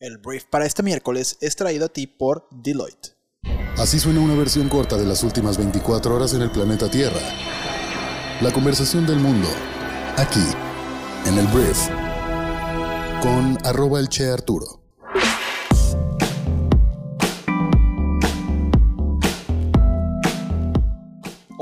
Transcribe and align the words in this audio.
El 0.00 0.18
brief 0.18 0.44
para 0.44 0.64
este 0.64 0.84
miércoles 0.84 1.38
es 1.40 1.56
traído 1.56 1.86
a 1.86 1.88
ti 1.88 2.06
por 2.06 2.46
Deloitte. 2.52 3.16
Así 3.76 3.98
suena 3.98 4.20
una 4.20 4.36
versión 4.36 4.68
corta 4.68 4.96
de 4.96 5.04
las 5.04 5.24
últimas 5.24 5.58
24 5.58 6.14
horas 6.14 6.34
en 6.34 6.42
el 6.42 6.52
planeta 6.52 6.88
Tierra. 6.88 7.18
La 8.40 8.52
conversación 8.52 9.08
del 9.08 9.18
mundo, 9.18 9.48
aquí, 10.16 10.44
en 11.26 11.36
el 11.36 11.48
brief, 11.48 11.88
con 13.20 13.58
arroba 13.66 13.98
el 13.98 14.08
Che 14.08 14.28
Arturo. 14.30 14.77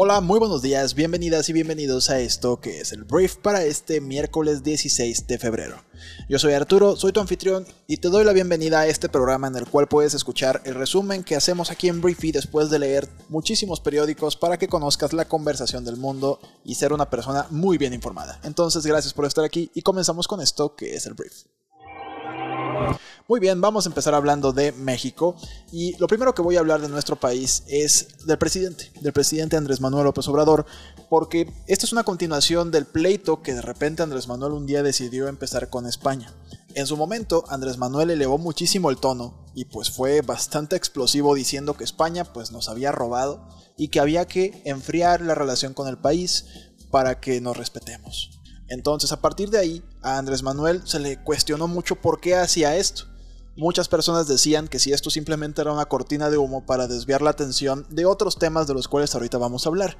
Hola, 0.08 0.20
muy 0.20 0.38
buenos 0.38 0.62
días, 0.62 0.94
bienvenidas 0.94 1.48
y 1.48 1.52
bienvenidos 1.52 2.10
a 2.10 2.20
esto 2.20 2.60
que 2.60 2.78
es 2.78 2.92
el 2.92 3.02
brief 3.02 3.38
para 3.38 3.64
este 3.64 4.00
miércoles 4.00 4.62
16 4.62 5.26
de 5.26 5.36
febrero. 5.36 5.82
Yo 6.28 6.38
soy 6.38 6.52
Arturo, 6.52 6.94
soy 6.94 7.10
tu 7.10 7.18
anfitrión 7.18 7.66
y 7.88 7.96
te 7.96 8.06
doy 8.06 8.24
la 8.24 8.32
bienvenida 8.32 8.78
a 8.78 8.86
este 8.86 9.08
programa 9.08 9.48
en 9.48 9.56
el 9.56 9.66
cual 9.66 9.88
puedes 9.88 10.14
escuchar 10.14 10.62
el 10.64 10.76
resumen 10.76 11.24
que 11.24 11.34
hacemos 11.34 11.72
aquí 11.72 11.88
en 11.88 12.00
Briefy 12.00 12.30
después 12.30 12.70
de 12.70 12.78
leer 12.78 13.08
muchísimos 13.28 13.80
periódicos 13.80 14.36
para 14.36 14.58
que 14.58 14.68
conozcas 14.68 15.12
la 15.12 15.26
conversación 15.26 15.84
del 15.84 15.96
mundo 15.96 16.38
y 16.64 16.76
ser 16.76 16.92
una 16.92 17.10
persona 17.10 17.48
muy 17.50 17.76
bien 17.76 17.92
informada. 17.92 18.38
Entonces, 18.44 18.86
gracias 18.86 19.12
por 19.12 19.24
estar 19.24 19.44
aquí 19.44 19.72
y 19.74 19.82
comenzamos 19.82 20.28
con 20.28 20.40
esto 20.40 20.76
que 20.76 20.94
es 20.94 21.06
el 21.06 21.14
brief. 21.14 21.46
Muy 23.28 23.40
bien, 23.40 23.60
vamos 23.60 23.84
a 23.84 23.88
empezar 23.88 24.14
hablando 24.14 24.52
de 24.52 24.70
México 24.70 25.34
y 25.72 25.96
lo 25.98 26.06
primero 26.06 26.32
que 26.32 26.42
voy 26.42 26.54
a 26.54 26.60
hablar 26.60 26.80
de 26.80 26.88
nuestro 26.88 27.16
país 27.16 27.64
es 27.66 28.24
del 28.24 28.38
presidente, 28.38 28.92
del 29.00 29.12
presidente 29.12 29.56
Andrés 29.56 29.80
Manuel 29.80 30.04
López 30.04 30.28
Obrador, 30.28 30.64
porque 31.10 31.52
esta 31.66 31.86
es 31.86 31.92
una 31.92 32.04
continuación 32.04 32.70
del 32.70 32.86
pleito 32.86 33.42
que 33.42 33.54
de 33.54 33.62
repente 33.62 34.04
Andrés 34.04 34.28
Manuel 34.28 34.52
un 34.52 34.64
día 34.64 34.84
decidió 34.84 35.26
empezar 35.26 35.70
con 35.70 35.86
España. 35.86 36.32
En 36.76 36.86
su 36.86 36.96
momento, 36.96 37.42
Andrés 37.48 37.78
Manuel 37.78 38.10
elevó 38.10 38.38
muchísimo 38.38 38.90
el 38.90 38.98
tono 38.98 39.44
y 39.56 39.64
pues 39.64 39.90
fue 39.90 40.20
bastante 40.20 40.76
explosivo 40.76 41.34
diciendo 41.34 41.76
que 41.76 41.82
España 41.82 42.22
pues 42.32 42.52
nos 42.52 42.68
había 42.68 42.92
robado 42.92 43.48
y 43.76 43.88
que 43.88 43.98
había 43.98 44.26
que 44.28 44.62
enfriar 44.64 45.20
la 45.20 45.34
relación 45.34 45.74
con 45.74 45.88
el 45.88 45.98
país 45.98 46.44
para 46.92 47.18
que 47.18 47.40
nos 47.40 47.56
respetemos. 47.56 48.38
Entonces, 48.68 49.10
a 49.10 49.20
partir 49.20 49.50
de 49.50 49.58
ahí, 49.58 49.82
a 50.00 50.16
Andrés 50.16 50.44
Manuel 50.44 50.82
se 50.84 51.00
le 51.00 51.20
cuestionó 51.24 51.66
mucho 51.66 51.96
por 51.96 52.20
qué 52.20 52.36
hacía 52.36 52.76
esto. 52.76 53.15
Muchas 53.56 53.88
personas 53.88 54.28
decían 54.28 54.68
que 54.68 54.78
si 54.78 54.92
esto 54.92 55.08
simplemente 55.08 55.62
era 55.62 55.72
una 55.72 55.86
cortina 55.86 56.28
de 56.28 56.36
humo 56.36 56.66
para 56.66 56.86
desviar 56.86 57.22
la 57.22 57.30
atención 57.30 57.86
de 57.88 58.04
otros 58.04 58.38
temas 58.38 58.66
de 58.66 58.74
los 58.74 58.86
cuales 58.86 59.14
ahorita 59.14 59.38
vamos 59.38 59.64
a 59.64 59.70
hablar. 59.70 59.96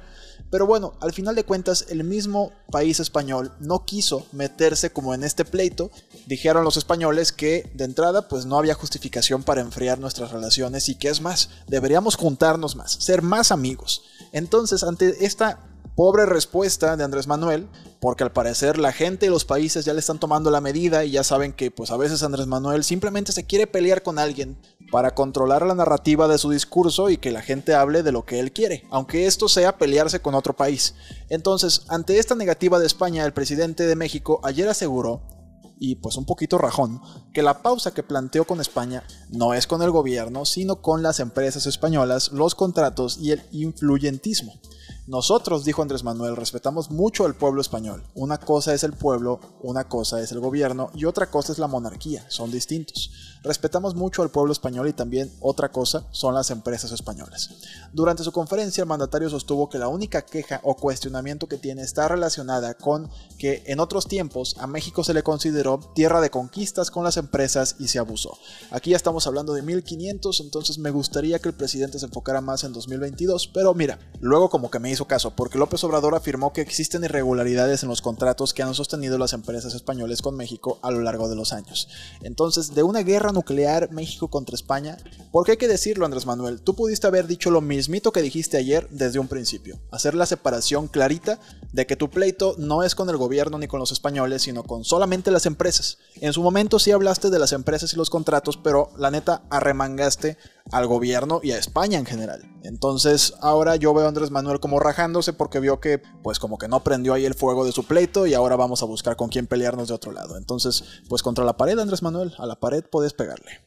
Pero 0.51 0.67
bueno, 0.67 0.93
al 1.01 1.11
final 1.11 1.33
de 1.33 1.43
cuentas 1.43 1.85
el 1.89 2.03
mismo 2.03 2.51
país 2.71 2.99
español 2.99 3.51
no 3.59 3.83
quiso 3.83 4.27
meterse 4.31 4.91
como 4.91 5.15
en 5.15 5.23
este 5.23 5.43
pleito. 5.43 5.89
Dijeron 6.27 6.63
los 6.63 6.77
españoles 6.77 7.31
que 7.31 7.71
de 7.73 7.85
entrada 7.85 8.27
pues 8.27 8.45
no 8.45 8.59
había 8.59 8.75
justificación 8.75 9.41
para 9.41 9.61
enfriar 9.61 9.97
nuestras 9.97 10.31
relaciones 10.31 10.87
y 10.89 10.95
que 10.95 11.09
es 11.09 11.21
más, 11.21 11.49
deberíamos 11.67 12.15
juntarnos 12.15 12.75
más, 12.75 12.91
ser 12.93 13.23
más 13.23 13.51
amigos. 13.51 14.03
Entonces 14.33 14.83
ante 14.83 15.25
esta 15.25 15.67
Pobre 15.97 16.27
respuesta 16.27 16.95
de 16.95 17.03
Andrés 17.03 17.25
Manuel, 17.25 17.67
porque 17.99 18.23
al 18.23 18.31
parecer 18.31 18.77
la 18.77 18.91
gente 18.91 19.25
y 19.25 19.29
los 19.29 19.45
países 19.45 19.83
ya 19.83 19.93
le 19.93 19.99
están 19.99 20.19
tomando 20.19 20.51
la 20.51 20.61
medida 20.61 21.03
y 21.03 21.09
ya 21.09 21.23
saben 21.23 21.53
que 21.53 21.71
pues 21.71 21.89
a 21.89 21.97
veces 21.97 22.21
Andrés 22.21 22.45
Manuel 22.45 22.83
simplemente 22.83 23.31
se 23.31 23.47
quiere 23.47 23.65
pelear 23.65 24.03
con 24.03 24.19
alguien 24.19 24.59
para 24.91 25.15
controlar 25.15 25.65
la 25.65 25.73
narrativa 25.73 26.27
de 26.27 26.37
su 26.37 26.51
discurso 26.51 27.09
y 27.09 27.17
que 27.17 27.31
la 27.31 27.41
gente 27.41 27.73
hable 27.73 28.03
de 28.03 28.11
lo 28.11 28.25
que 28.25 28.39
él 28.39 28.51
quiere, 28.51 28.85
aunque 28.91 29.25
esto 29.25 29.49
sea 29.49 29.79
pelearse 29.79 30.19
con 30.19 30.35
otro 30.35 30.55
país. 30.55 30.93
Entonces, 31.29 31.81
ante 31.87 32.19
esta 32.19 32.35
negativa 32.35 32.77
de 32.77 32.85
España, 32.85 33.25
el 33.25 33.33
presidente 33.33 33.87
de 33.87 33.95
México 33.95 34.39
ayer 34.43 34.69
aseguró 34.69 35.23
y 35.79 35.95
pues 35.95 36.15
un 36.17 36.25
poquito 36.25 36.59
rajón, 36.59 37.01
que 37.33 37.41
la 37.41 37.63
pausa 37.63 37.91
que 37.91 38.03
planteó 38.03 38.45
con 38.45 38.61
España 38.61 39.03
no 39.29 39.55
es 39.55 39.65
con 39.65 39.81
el 39.81 39.89
gobierno, 39.89 40.45
sino 40.45 40.81
con 40.81 41.01
las 41.01 41.19
empresas 41.19 41.65
españolas, 41.65 42.31
los 42.31 42.53
contratos 42.53 43.17
y 43.19 43.31
el 43.31 43.41
influyentismo. 43.51 44.59
Nosotros, 45.07 45.63
dijo 45.63 45.81
Andrés 45.81 46.03
Manuel, 46.03 46.35
respetamos 46.35 46.91
mucho 46.91 47.25
al 47.25 47.33
pueblo 47.33 47.61
español. 47.61 48.03
Una 48.13 48.39
cosa 48.39 48.73
es 48.73 48.83
el 48.83 48.91
pueblo, 48.91 49.39
una 49.61 49.87
cosa 49.87 50.21
es 50.21 50.33
el 50.33 50.41
gobierno 50.41 50.91
y 50.93 51.05
otra 51.05 51.31
cosa 51.31 51.53
es 51.53 51.59
la 51.59 51.67
monarquía. 51.67 52.25
Son 52.27 52.51
distintos. 52.51 53.09
Respetamos 53.41 53.95
mucho 53.95 54.21
al 54.21 54.31
pueblo 54.31 54.51
español 54.51 54.89
y 54.89 54.93
también 54.93 55.31
otra 55.39 55.71
cosa 55.71 56.05
son 56.11 56.33
las 56.33 56.51
empresas 56.51 56.91
españolas. 56.91 57.51
Durante 57.93 58.25
su 58.25 58.33
conferencia, 58.33 58.81
el 58.81 58.89
mandatario 58.89 59.29
sostuvo 59.29 59.69
que 59.69 59.77
la 59.77 59.87
única 59.87 60.25
queja 60.25 60.59
o 60.63 60.75
cuestionamiento 60.75 61.47
que 61.47 61.57
tiene 61.57 61.83
está 61.83 62.09
relacionada 62.09 62.73
con 62.73 63.09
que 63.37 63.63
en 63.67 63.79
otros 63.79 64.09
tiempos 64.09 64.57
a 64.59 64.67
México 64.67 65.05
se 65.05 65.13
le 65.13 65.23
consideró 65.23 65.79
tierra 65.95 66.19
de 66.19 66.31
conquistas 66.31 66.91
con 66.91 67.05
las 67.05 67.15
empresas 67.15 67.77
y 67.79 67.87
se 67.87 67.99
abusó. 67.99 68.37
Aquí 68.71 68.89
ya 68.89 68.97
estamos 68.97 69.25
hablando 69.25 69.53
de 69.53 69.61
1500, 69.61 70.41
entonces 70.41 70.79
me 70.79 70.91
gustaría 70.91 71.39
que 71.39 71.47
el 71.47 71.55
presidente 71.55 71.97
se 71.97 72.07
enfocara 72.07 72.41
más 72.41 72.65
en 72.65 72.73
2022, 72.73 73.47
pero 73.53 73.73
mira, 73.73 73.99
luego 74.19 74.49
como 74.49 74.69
que 74.69 74.79
me 74.79 74.96
caso, 75.05 75.35
porque 75.35 75.57
López 75.57 75.83
Obrador 75.83 76.15
afirmó 76.15 76.53
que 76.53 76.61
existen 76.61 77.03
irregularidades 77.03 77.83
en 77.83 77.89
los 77.89 78.01
contratos 78.01 78.53
que 78.53 78.63
han 78.63 78.73
sostenido 78.73 79.17
las 79.17 79.33
empresas 79.33 79.73
españolas 79.73 80.21
con 80.21 80.35
México 80.35 80.79
a 80.81 80.91
lo 80.91 81.01
largo 81.01 81.29
de 81.29 81.35
los 81.35 81.53
años. 81.53 81.87
Entonces, 82.21 82.73
de 82.73 82.83
una 82.83 83.01
guerra 83.01 83.31
nuclear 83.31 83.91
México 83.91 84.29
contra 84.29 84.55
España, 84.55 84.97
porque 85.31 85.51
hay 85.51 85.57
que 85.57 85.67
decirlo 85.67 86.05
Andrés 86.05 86.25
Manuel, 86.25 86.61
tú 86.61 86.75
pudiste 86.75 87.07
haber 87.07 87.27
dicho 87.27 87.51
lo 87.51 87.61
mismito 87.61 88.11
que 88.11 88.21
dijiste 88.21 88.57
ayer 88.57 88.87
desde 88.89 89.19
un 89.19 89.27
principio, 89.27 89.79
hacer 89.91 90.15
la 90.15 90.25
separación 90.25 90.87
clarita 90.87 91.39
de 91.73 91.85
que 91.85 91.95
tu 91.95 92.09
pleito 92.09 92.55
no 92.57 92.83
es 92.83 92.95
con 92.95 93.09
el 93.09 93.17
gobierno 93.17 93.57
ni 93.57 93.67
con 93.67 93.79
los 93.79 93.91
españoles, 93.91 94.43
sino 94.43 94.63
con 94.63 94.83
solamente 94.83 95.31
las 95.31 95.45
empresas. 95.45 95.97
En 96.15 96.33
su 96.33 96.41
momento 96.41 96.79
sí 96.79 96.91
hablaste 96.91 97.29
de 97.29 97.39
las 97.39 97.51
empresas 97.51 97.93
y 97.93 97.97
los 97.97 98.09
contratos, 98.09 98.57
pero 98.57 98.89
la 98.97 99.11
neta 99.11 99.43
arremangaste 99.49 100.37
al 100.71 100.87
gobierno 100.87 101.39
y 101.43 101.51
a 101.51 101.57
España 101.57 101.97
en 101.97 102.05
general. 102.05 102.56
Entonces 102.67 103.33
ahora 103.39 103.77
yo 103.77 103.93
veo 103.93 104.05
a 104.05 104.09
Andrés 104.09 104.29
Manuel 104.29 104.59
como 104.59 104.79
rajándose 104.79 105.31
porque 105.31 105.61
vio 105.61 105.79
que 105.79 106.01
pues 106.21 106.37
como 106.37 106.57
que 106.57 106.67
no 106.67 106.83
prendió 106.83 107.13
ahí 107.13 107.23
el 107.23 107.33
fuego 107.33 107.65
de 107.65 107.71
su 107.71 107.85
pleito 107.85 108.27
y 108.27 108.33
ahora 108.33 108.57
vamos 108.57 108.83
a 108.83 108.85
buscar 108.85 109.15
con 109.15 109.29
quién 109.29 109.47
pelearnos 109.47 109.87
de 109.87 109.93
otro 109.93 110.11
lado. 110.11 110.37
Entonces 110.37 110.83
pues 111.07 111.23
contra 111.23 111.45
la 111.45 111.55
pared 111.55 111.79
Andrés 111.79 112.03
Manuel, 112.03 112.33
a 112.37 112.45
la 112.45 112.59
pared 112.59 112.83
puedes 112.83 113.13
pegarle. 113.13 113.65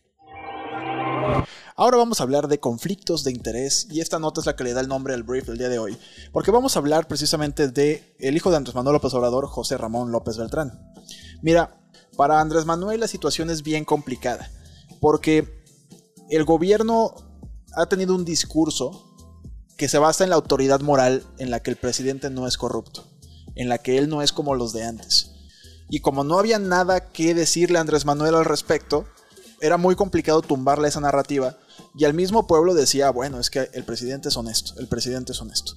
Ahora 1.77 1.97
vamos 1.97 2.21
a 2.21 2.25
hablar 2.25 2.47
de 2.49 2.61
conflictos 2.61 3.25
de 3.25 3.31
interés 3.31 3.87
y 3.91 4.01
esta 4.01 4.19
nota 4.19 4.41
es 4.41 4.47
la 4.47 4.55
que 4.55 4.65
le 4.65 4.75
da 4.75 4.83
el 4.83 4.89
nombre 4.89 5.15
al 5.15 5.23
brief 5.23 5.47
del 5.47 5.57
día 5.57 5.71
de 5.71 5.79
hoy, 5.79 5.97
porque 6.31 6.51
vamos 6.51 6.77
a 6.77 6.81
hablar 6.81 7.09
precisamente 7.09 7.69
de 7.69 8.15
el 8.19 8.37
hijo 8.37 8.51
de 8.51 8.59
Andrés 8.59 8.75
Manuel 8.75 8.95
López 8.95 9.15
Obrador, 9.15 9.47
José 9.47 9.79
Ramón 9.79 10.13
López 10.13 10.37
Beltrán. 10.37 10.93
Mira, 11.41 11.81
para 12.19 12.41
Andrés 12.41 12.67
Manuel 12.67 13.01
la 13.01 13.09
situación 13.09 13.49
es 13.49 13.63
bien 13.63 13.87
complicada, 13.87 14.51
porque 15.01 15.65
el 16.29 16.45
gobierno 16.45 17.15
ha 17.75 17.87
tenido 17.87 18.15
un 18.15 18.25
discurso 18.25 19.07
que 19.77 19.89
se 19.89 19.99
basa 19.99 20.25
en 20.25 20.31
la 20.31 20.37
autoridad 20.37 20.81
moral 20.81 21.25
en 21.39 21.51
la 21.51 21.63
que 21.63 21.71
el 21.71 21.77
presidente 21.77 22.31
no 22.31 22.47
es 22.47 22.59
corrupto, 22.59 23.05
en 23.55 23.69
la 23.69 23.79
que 23.79 23.99
él 23.99 24.09
no 24.09 24.23
es 24.23 24.33
como 24.33 24.55
los 24.55 24.73
de 24.73 24.85
antes. 24.85 25.31
Y 25.89 26.01
como 26.01 26.23
no 26.23 26.39
había 26.39 26.59
nada 26.59 27.11
que 27.11 27.35
decirle 27.35 27.79
a 27.79 27.81
Andrés 27.81 28.05
Manuel 28.05 28.35
al 28.35 28.45
respecto, 28.45 29.07
era 29.61 29.77
muy 29.77 29.97
complicado 29.97 30.43
tumbarle 30.43 30.89
esa 30.89 31.01
narrativa 31.01 31.59
y 31.95 32.05
al 32.05 32.15
mismo 32.15 32.47
pueblo 32.47 32.75
decía, 32.75 33.11
bueno, 33.11 33.41
es 33.41 33.51
que 33.51 33.71
el 33.73 33.85
presidente 33.85 34.29
es 34.29 34.37
honesto, 34.37 34.79
el 34.79 34.89
presidente 34.89 35.33
es 35.33 35.41
honesto. 35.41 35.73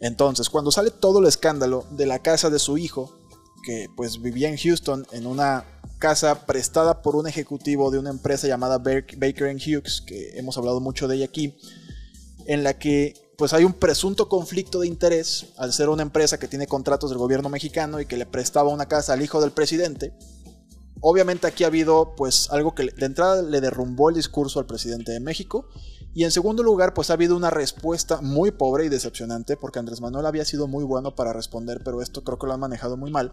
Entonces, 0.00 0.50
cuando 0.50 0.70
sale 0.70 0.90
todo 0.90 1.20
el 1.20 1.26
escándalo 1.26 1.86
de 1.90 2.06
la 2.06 2.20
casa 2.20 2.50
de 2.50 2.58
su 2.58 2.78
hijo, 2.78 3.25
que 3.66 3.90
pues 3.96 4.22
vivía 4.22 4.48
en 4.48 4.56
Houston 4.56 5.04
en 5.10 5.26
una 5.26 5.64
casa 5.98 6.46
prestada 6.46 7.02
por 7.02 7.16
un 7.16 7.26
ejecutivo 7.26 7.90
de 7.90 7.98
una 7.98 8.10
empresa 8.10 8.46
llamada 8.46 8.78
Baker 8.78 9.56
Hughes, 9.56 10.04
que 10.06 10.38
hemos 10.38 10.56
hablado 10.56 10.78
mucho 10.78 11.08
de 11.08 11.16
ella 11.16 11.24
aquí, 11.24 11.56
en 12.46 12.62
la 12.62 12.78
que 12.78 13.14
pues 13.36 13.52
hay 13.52 13.64
un 13.64 13.72
presunto 13.72 14.28
conflicto 14.28 14.78
de 14.78 14.86
interés 14.86 15.46
al 15.56 15.72
ser 15.72 15.88
una 15.88 16.02
empresa 16.02 16.38
que 16.38 16.46
tiene 16.46 16.68
contratos 16.68 17.10
del 17.10 17.18
gobierno 17.18 17.48
mexicano 17.48 18.00
y 18.00 18.06
que 18.06 18.16
le 18.16 18.24
prestaba 18.24 18.70
una 18.70 18.86
casa 18.86 19.14
al 19.14 19.22
hijo 19.22 19.40
del 19.40 19.50
presidente. 19.50 20.12
Obviamente 21.00 21.48
aquí 21.48 21.64
ha 21.64 21.66
habido 21.66 22.14
pues 22.16 22.48
algo 22.52 22.72
que 22.72 22.84
de 22.84 23.06
entrada 23.06 23.42
le 23.42 23.60
derrumbó 23.60 24.10
el 24.10 24.14
discurso 24.14 24.60
al 24.60 24.66
presidente 24.66 25.10
de 25.10 25.18
México 25.18 25.68
y 26.16 26.24
en 26.24 26.30
segundo 26.30 26.62
lugar, 26.62 26.94
pues 26.94 27.10
ha 27.10 27.12
habido 27.12 27.36
una 27.36 27.50
respuesta 27.50 28.22
muy 28.22 28.50
pobre 28.50 28.86
y 28.86 28.88
decepcionante, 28.88 29.58
porque 29.58 29.80
Andrés 29.80 30.00
Manuel 30.00 30.24
había 30.24 30.46
sido 30.46 30.66
muy 30.66 30.82
bueno 30.82 31.14
para 31.14 31.34
responder, 31.34 31.82
pero 31.84 32.00
esto 32.00 32.24
creo 32.24 32.38
que 32.38 32.46
lo 32.46 32.54
han 32.54 32.60
manejado 32.60 32.96
muy 32.96 33.10
mal. 33.10 33.32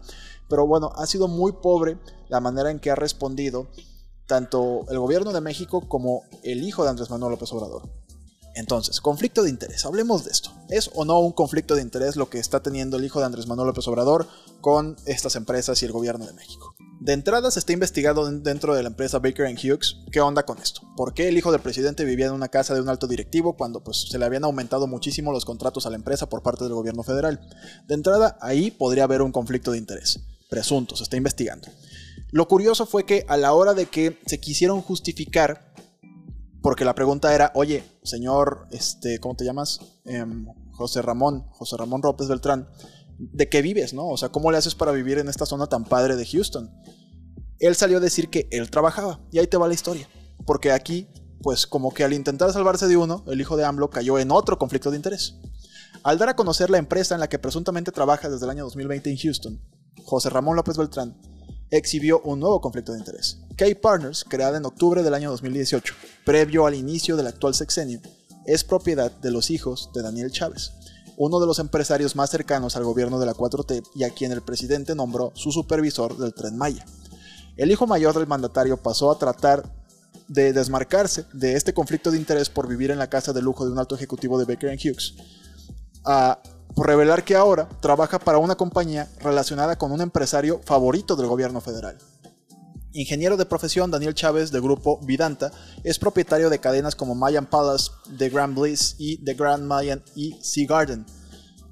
Pero 0.50 0.66
bueno, 0.66 0.92
ha 0.94 1.06
sido 1.06 1.26
muy 1.26 1.52
pobre 1.52 1.96
la 2.28 2.40
manera 2.40 2.70
en 2.70 2.80
que 2.80 2.90
ha 2.90 2.94
respondido 2.94 3.68
tanto 4.26 4.84
el 4.90 4.98
gobierno 4.98 5.32
de 5.32 5.40
México 5.40 5.88
como 5.88 6.24
el 6.42 6.62
hijo 6.62 6.84
de 6.84 6.90
Andrés 6.90 7.08
Manuel 7.08 7.32
López 7.32 7.50
Obrador. 7.54 8.03
Entonces, 8.54 9.00
conflicto 9.00 9.42
de 9.42 9.50
interés, 9.50 9.84
hablemos 9.84 10.24
de 10.24 10.30
esto. 10.30 10.52
¿Es 10.68 10.90
o 10.94 11.04
no 11.04 11.18
un 11.18 11.32
conflicto 11.32 11.74
de 11.74 11.82
interés 11.82 12.16
lo 12.16 12.30
que 12.30 12.38
está 12.38 12.62
teniendo 12.62 12.96
el 12.96 13.04
hijo 13.04 13.18
de 13.18 13.26
Andrés 13.26 13.46
Manuel 13.46 13.68
López 13.68 13.86
Obrador 13.88 14.28
con 14.60 14.96
estas 15.06 15.36
empresas 15.36 15.82
y 15.82 15.86
el 15.86 15.92
gobierno 15.92 16.24
de 16.26 16.32
México? 16.32 16.74
De 17.00 17.12
entrada 17.12 17.50
se 17.50 17.58
está 17.58 17.72
investigando 17.72 18.30
dentro 18.30 18.74
de 18.74 18.82
la 18.82 18.88
empresa 18.88 19.18
Baker 19.18 19.54
Hughes 19.54 19.96
qué 20.10 20.20
onda 20.20 20.44
con 20.44 20.58
esto. 20.58 20.80
¿Por 20.96 21.12
qué 21.12 21.28
el 21.28 21.36
hijo 21.36 21.52
del 21.52 21.60
presidente 21.60 22.04
vivía 22.04 22.26
en 22.26 22.32
una 22.32 22.48
casa 22.48 22.74
de 22.74 22.80
un 22.80 22.88
alto 22.88 23.06
directivo 23.06 23.56
cuando 23.56 23.82
pues, 23.82 24.06
se 24.08 24.18
le 24.18 24.24
habían 24.24 24.44
aumentado 24.44 24.86
muchísimo 24.86 25.32
los 25.32 25.44
contratos 25.44 25.84
a 25.84 25.90
la 25.90 25.96
empresa 25.96 26.30
por 26.30 26.42
parte 26.42 26.64
del 26.64 26.72
gobierno 26.72 27.02
federal? 27.02 27.40
De 27.86 27.94
entrada 27.94 28.38
ahí 28.40 28.70
podría 28.70 29.04
haber 29.04 29.20
un 29.20 29.32
conflicto 29.32 29.72
de 29.72 29.78
interés. 29.78 30.20
Presunto, 30.48 30.96
se 30.96 31.02
está 31.02 31.16
investigando. 31.16 31.68
Lo 32.30 32.48
curioso 32.48 32.86
fue 32.86 33.04
que 33.04 33.26
a 33.28 33.36
la 33.36 33.52
hora 33.52 33.74
de 33.74 33.86
que 33.86 34.18
se 34.24 34.40
quisieron 34.40 34.80
justificar, 34.80 35.73
porque 36.64 36.86
la 36.86 36.94
pregunta 36.94 37.34
era, 37.34 37.52
oye, 37.54 37.84
señor, 38.04 38.66
este, 38.70 39.20
¿cómo 39.20 39.36
te 39.36 39.44
llamas? 39.44 39.80
Em, 40.06 40.46
José 40.72 41.02
Ramón, 41.02 41.44
José 41.50 41.76
Ramón 41.76 42.00
López 42.02 42.26
Beltrán, 42.26 42.70
¿de 43.18 43.50
qué 43.50 43.60
vives, 43.60 43.92
no? 43.92 44.08
O 44.08 44.16
sea, 44.16 44.30
¿cómo 44.30 44.50
le 44.50 44.56
haces 44.56 44.74
para 44.74 44.90
vivir 44.90 45.18
en 45.18 45.28
esta 45.28 45.44
zona 45.44 45.66
tan 45.66 45.84
padre 45.84 46.16
de 46.16 46.24
Houston? 46.24 46.70
Él 47.58 47.74
salió 47.74 47.98
a 47.98 48.00
decir 48.00 48.30
que 48.30 48.48
él 48.50 48.70
trabajaba, 48.70 49.20
y 49.30 49.40
ahí 49.40 49.46
te 49.46 49.58
va 49.58 49.68
la 49.68 49.74
historia, 49.74 50.08
porque 50.46 50.72
aquí, 50.72 51.06
pues 51.42 51.66
como 51.66 51.92
que 51.92 52.02
al 52.02 52.14
intentar 52.14 52.50
salvarse 52.50 52.88
de 52.88 52.96
uno, 52.96 53.24
el 53.26 53.42
hijo 53.42 53.58
de 53.58 53.64
AMLO 53.66 53.90
cayó 53.90 54.18
en 54.18 54.30
otro 54.30 54.58
conflicto 54.58 54.90
de 54.90 54.96
interés. 54.96 55.34
Al 56.02 56.16
dar 56.16 56.30
a 56.30 56.36
conocer 56.36 56.70
la 56.70 56.78
empresa 56.78 57.12
en 57.12 57.20
la 57.20 57.28
que 57.28 57.38
presuntamente 57.38 57.92
trabaja 57.92 58.30
desde 58.30 58.46
el 58.46 58.50
año 58.50 58.64
2020 58.64 59.10
en 59.10 59.18
Houston, 59.18 59.60
José 60.06 60.30
Ramón 60.30 60.56
López 60.56 60.78
Beltrán 60.78 61.14
exhibió 61.76 62.20
un 62.20 62.40
nuevo 62.40 62.60
conflicto 62.60 62.92
de 62.92 62.98
interés. 62.98 63.38
K 63.56 63.66
Partners, 63.80 64.24
creada 64.24 64.58
en 64.58 64.64
octubre 64.64 65.02
del 65.02 65.14
año 65.14 65.30
2018, 65.30 65.94
previo 66.24 66.66
al 66.66 66.74
inicio 66.74 67.16
del 67.16 67.26
actual 67.26 67.54
sexenio, 67.54 68.00
es 68.46 68.64
propiedad 68.64 69.10
de 69.10 69.30
los 69.30 69.50
hijos 69.50 69.90
de 69.94 70.02
Daniel 70.02 70.30
Chávez, 70.30 70.72
uno 71.16 71.40
de 71.40 71.46
los 71.46 71.58
empresarios 71.58 72.16
más 72.16 72.30
cercanos 72.30 72.76
al 72.76 72.84
gobierno 72.84 73.18
de 73.18 73.26
la 73.26 73.34
4T 73.34 73.82
y 73.94 74.04
a 74.04 74.10
quien 74.10 74.32
el 74.32 74.42
presidente 74.42 74.94
nombró 74.94 75.32
su 75.34 75.52
supervisor 75.52 76.16
del 76.16 76.34
tren 76.34 76.56
Maya. 76.56 76.84
El 77.56 77.70
hijo 77.70 77.86
mayor 77.86 78.14
del 78.14 78.26
mandatario 78.26 78.76
pasó 78.76 79.10
a 79.10 79.18
tratar 79.18 79.64
de 80.28 80.52
desmarcarse 80.52 81.26
de 81.32 81.54
este 81.54 81.74
conflicto 81.74 82.10
de 82.10 82.18
interés 82.18 82.48
por 82.48 82.66
vivir 82.66 82.90
en 82.90 82.98
la 82.98 83.10
casa 83.10 83.32
de 83.32 83.42
lujo 83.42 83.64
de 83.64 83.72
un 83.72 83.78
alto 83.78 83.94
ejecutivo 83.94 84.38
de 84.38 84.44
Baker 84.44 84.76
Hughes, 84.76 85.14
a 86.04 86.40
por 86.74 86.86
revelar 86.86 87.24
que 87.24 87.36
ahora 87.36 87.68
trabaja 87.80 88.18
para 88.18 88.38
una 88.38 88.56
compañía 88.56 89.08
relacionada 89.20 89.76
con 89.76 89.92
un 89.92 90.00
empresario 90.00 90.60
favorito 90.64 91.16
del 91.16 91.26
gobierno 91.26 91.60
federal. 91.60 91.98
Ingeniero 92.92 93.36
de 93.36 93.44
profesión, 93.44 93.90
Daniel 93.90 94.14
Chávez, 94.14 94.52
del 94.52 94.62
grupo 94.62 95.00
Vidanta, 95.02 95.50
es 95.82 95.98
propietario 95.98 96.48
de 96.48 96.60
cadenas 96.60 96.94
como 96.94 97.16
Mayan 97.16 97.46
Palace, 97.46 97.90
The 98.18 98.30
Grand 98.30 98.56
Bliss 98.56 98.94
y 98.98 99.16
The 99.24 99.34
Grand 99.34 99.64
Mayan 99.64 100.02
y 100.14 100.38
Sea 100.40 100.66
Garden, 100.68 101.04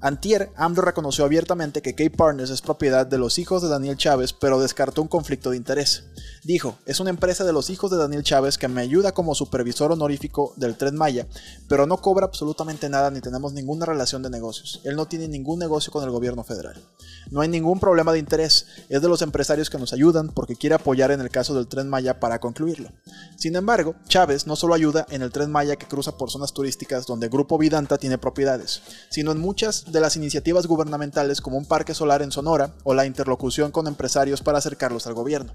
Antier, 0.05 0.51
AMLO 0.57 0.81
reconoció 0.81 1.23
abiertamente 1.23 1.81
que 1.81 1.95
K-Partners 1.95 2.49
es 2.49 2.61
propiedad 2.61 3.07
de 3.07 3.17
los 3.17 3.39
hijos 3.39 3.61
de 3.61 3.69
Daniel 3.69 3.95
Chávez, 3.95 4.33
pero 4.33 4.59
descartó 4.59 5.01
un 5.01 5.07
conflicto 5.07 5.51
de 5.51 5.55
interés. 5.55 6.03
Dijo, 6.43 6.77
es 6.85 6.99
una 6.99 7.09
empresa 7.09 7.45
de 7.45 7.53
los 7.53 7.69
hijos 7.69 7.89
de 7.89 7.95
Daniel 7.95 8.21
Chávez 8.21 8.57
que 8.57 8.67
me 8.67 8.81
ayuda 8.81 9.13
como 9.13 9.33
supervisor 9.33 9.93
honorífico 9.93 10.53
del 10.57 10.75
Tren 10.75 10.97
Maya, 10.97 11.25
pero 11.69 11.87
no 11.87 12.01
cobra 12.01 12.25
absolutamente 12.25 12.89
nada 12.89 13.11
ni 13.11 13.21
tenemos 13.21 13.53
ninguna 13.53 13.85
relación 13.85 14.21
de 14.23 14.29
negocios. 14.29 14.81
Él 14.83 14.97
no 14.97 15.05
tiene 15.05 15.29
ningún 15.29 15.57
negocio 15.57 15.89
con 15.89 16.03
el 16.03 16.11
gobierno 16.11 16.43
federal. 16.43 16.83
No 17.31 17.39
hay 17.39 17.47
ningún 17.47 17.79
problema 17.79 18.11
de 18.11 18.19
interés, 18.19 18.65
es 18.89 19.01
de 19.01 19.07
los 19.07 19.21
empresarios 19.21 19.69
que 19.69 19.77
nos 19.77 19.93
ayudan 19.93 20.27
porque 20.27 20.57
quiere 20.57 20.75
apoyar 20.75 21.11
en 21.11 21.21
el 21.21 21.29
caso 21.29 21.55
del 21.55 21.67
Tren 21.67 21.87
Maya 21.87 22.19
para 22.19 22.39
concluirlo. 22.41 22.89
Sin 23.37 23.55
embargo, 23.55 23.95
Chávez 24.09 24.47
no 24.47 24.57
solo 24.57 24.73
ayuda 24.73 25.05
en 25.11 25.21
el 25.21 25.31
Tren 25.31 25.49
Maya 25.49 25.77
que 25.77 25.87
cruza 25.87 26.17
por 26.17 26.29
zonas 26.29 26.51
turísticas 26.51 27.05
donde 27.05 27.29
Grupo 27.29 27.57
Vidanta 27.57 27.97
tiene 27.97 28.17
propiedades, 28.17 28.81
sino 29.09 29.31
en 29.31 29.39
muchas 29.39 29.92
de 29.93 30.01
las 30.01 30.17
iniciativas 30.17 30.67
gubernamentales 30.67 31.39
como 31.39 31.55
un 31.55 31.65
parque 31.65 31.93
solar 31.93 32.21
en 32.23 32.31
Sonora 32.31 32.73
o 32.83 32.93
la 32.93 33.05
interlocución 33.05 33.71
con 33.71 33.87
empresarios 33.87 34.41
para 34.41 34.57
acercarlos 34.57 35.07
al 35.07 35.13
gobierno. 35.13 35.53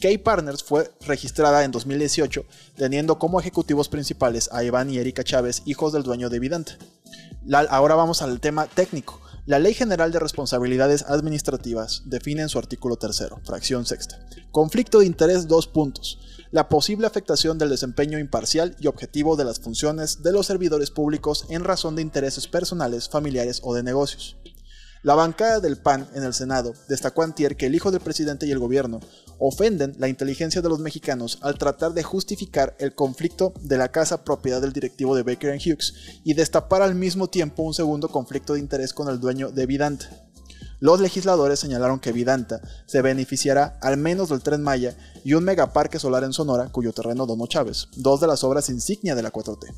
K-Partners 0.00 0.64
fue 0.64 0.90
registrada 1.06 1.62
en 1.62 1.70
2018, 1.70 2.44
teniendo 2.74 3.18
como 3.18 3.38
ejecutivos 3.38 3.88
principales 3.88 4.48
a 4.50 4.64
Iván 4.64 4.90
y 4.90 4.98
Erika 4.98 5.22
Chávez, 5.22 5.62
hijos 5.66 5.92
del 5.92 6.02
dueño 6.02 6.30
de 6.30 6.40
Vidanta. 6.40 6.72
ahora 7.68 7.94
vamos 7.94 8.22
al 8.22 8.40
tema 8.40 8.66
técnico. 8.66 9.20
La 9.46 9.60
Ley 9.60 9.74
General 9.74 10.10
de 10.10 10.18
Responsabilidades 10.18 11.04
Administrativas 11.06 12.02
define 12.04 12.42
en 12.42 12.48
su 12.48 12.58
artículo 12.58 12.96
tercero, 12.96 13.40
fracción 13.44 13.86
sexta, 13.86 14.18
conflicto 14.50 14.98
de 14.98 15.06
interés 15.06 15.46
dos 15.46 15.68
puntos 15.68 16.18
la 16.50 16.68
posible 16.68 17.06
afectación 17.06 17.56
del 17.56 17.70
desempeño 17.70 18.18
imparcial 18.18 18.76
y 18.80 18.88
objetivo 18.88 19.36
de 19.36 19.44
las 19.44 19.60
funciones 19.60 20.22
de 20.24 20.32
los 20.32 20.46
servidores 20.46 20.90
públicos 20.90 21.46
en 21.48 21.62
razón 21.62 21.94
de 21.94 22.02
intereses 22.02 22.48
personales, 22.48 23.08
familiares 23.08 23.60
o 23.62 23.74
de 23.74 23.82
negocios. 23.82 24.36
La 25.02 25.14
bancada 25.14 25.60
del 25.60 25.76
PAN 25.76 26.08
en 26.14 26.24
el 26.24 26.34
Senado 26.34 26.72
destacó 26.88 27.22
antier 27.22 27.56
que 27.56 27.66
el 27.66 27.74
hijo 27.74 27.92
del 27.92 28.00
presidente 28.00 28.46
y 28.46 28.50
el 28.50 28.58
gobierno 28.58 29.00
ofenden 29.38 29.94
la 29.98 30.08
inteligencia 30.08 30.62
de 30.62 30.68
los 30.68 30.78
mexicanos 30.78 31.38
al 31.42 31.58
tratar 31.58 31.92
de 31.92 32.02
justificar 32.02 32.76
el 32.78 32.94
conflicto 32.94 33.52
de 33.60 33.78
la 33.78 33.88
casa 33.88 34.24
propiedad 34.24 34.60
del 34.60 34.72
directivo 34.72 35.14
de 35.14 35.22
Baker 35.22 35.56
Hughes 35.56 35.94
y 36.24 36.34
destapar 36.34 36.82
al 36.82 36.94
mismo 36.94 37.28
tiempo 37.28 37.62
un 37.62 37.74
segundo 37.74 38.08
conflicto 38.08 38.54
de 38.54 38.60
interés 38.60 38.92
con 38.92 39.08
el 39.08 39.20
dueño 39.20 39.50
de 39.50 39.66
Vidanta. 39.66 40.08
Los 40.78 41.00
legisladores 41.00 41.58
señalaron 41.58 42.00
que 42.00 42.12
Vidanta 42.12 42.60
se 42.86 43.00
beneficiará 43.00 43.78
al 43.80 43.96
menos 43.96 44.28
del 44.28 44.42
tren 44.42 44.62
Maya 44.62 44.94
y 45.24 45.34
un 45.34 45.44
megaparque 45.44 45.98
solar 45.98 46.22
en 46.24 46.34
Sonora, 46.34 46.70
cuyo 46.70 46.92
terreno 46.92 47.24
donó 47.26 47.46
Chávez, 47.46 47.88
dos 47.96 48.20
de 48.20 48.26
las 48.26 48.44
obras 48.44 48.68
insignia 48.68 49.14
de 49.14 49.22
la 49.22 49.32
4T. 49.32 49.72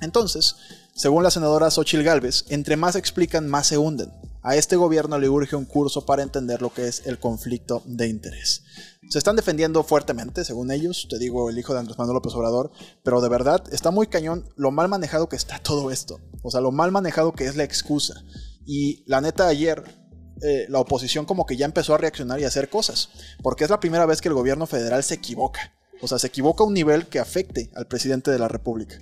Entonces, 0.00 0.56
según 0.94 1.22
la 1.22 1.30
senadora 1.30 1.70
Xochil 1.70 2.02
Gálvez, 2.02 2.44
entre 2.48 2.76
más 2.76 2.96
explican, 2.96 3.48
más 3.48 3.68
se 3.68 3.78
hunden. 3.78 4.12
A 4.46 4.54
este 4.54 4.76
gobierno 4.76 5.18
le 5.18 5.28
urge 5.28 5.56
un 5.56 5.64
curso 5.64 6.06
para 6.06 6.22
entender 6.22 6.62
lo 6.62 6.72
que 6.72 6.86
es 6.86 7.04
el 7.04 7.18
conflicto 7.18 7.82
de 7.84 8.06
interés. 8.06 8.62
Se 9.10 9.18
están 9.18 9.34
defendiendo 9.34 9.82
fuertemente, 9.82 10.44
según 10.44 10.70
ellos, 10.70 11.08
te 11.10 11.18
digo 11.18 11.50
el 11.50 11.58
hijo 11.58 11.72
de 11.72 11.80
Andrés 11.80 11.98
Manuel 11.98 12.14
López 12.14 12.32
Obrador, 12.34 12.70
pero 13.02 13.20
de 13.20 13.28
verdad 13.28 13.64
está 13.72 13.90
muy 13.90 14.06
cañón 14.06 14.48
lo 14.54 14.70
mal 14.70 14.86
manejado 14.88 15.28
que 15.28 15.34
está 15.34 15.58
todo 15.64 15.90
esto. 15.90 16.20
O 16.44 16.52
sea, 16.52 16.60
lo 16.60 16.70
mal 16.70 16.92
manejado 16.92 17.32
que 17.32 17.46
es 17.46 17.56
la 17.56 17.64
excusa. 17.64 18.22
Y 18.64 19.02
la 19.10 19.20
neta 19.20 19.48
ayer 19.48 19.82
eh, 20.40 20.66
la 20.68 20.78
oposición 20.78 21.24
como 21.24 21.44
que 21.44 21.56
ya 21.56 21.66
empezó 21.66 21.96
a 21.96 21.98
reaccionar 21.98 22.38
y 22.38 22.44
a 22.44 22.48
hacer 22.48 22.70
cosas, 22.70 23.08
porque 23.42 23.64
es 23.64 23.70
la 23.70 23.80
primera 23.80 24.06
vez 24.06 24.20
que 24.20 24.28
el 24.28 24.34
gobierno 24.34 24.68
federal 24.68 25.02
se 25.02 25.14
equivoca. 25.14 25.72
O 26.00 26.08
sea, 26.08 26.18
se 26.18 26.26
equivoca 26.26 26.62
a 26.62 26.66
un 26.66 26.74
nivel 26.74 27.06
que 27.06 27.18
afecte 27.18 27.70
al 27.74 27.86
presidente 27.86 28.30
de 28.30 28.38
la 28.38 28.48
República. 28.48 28.98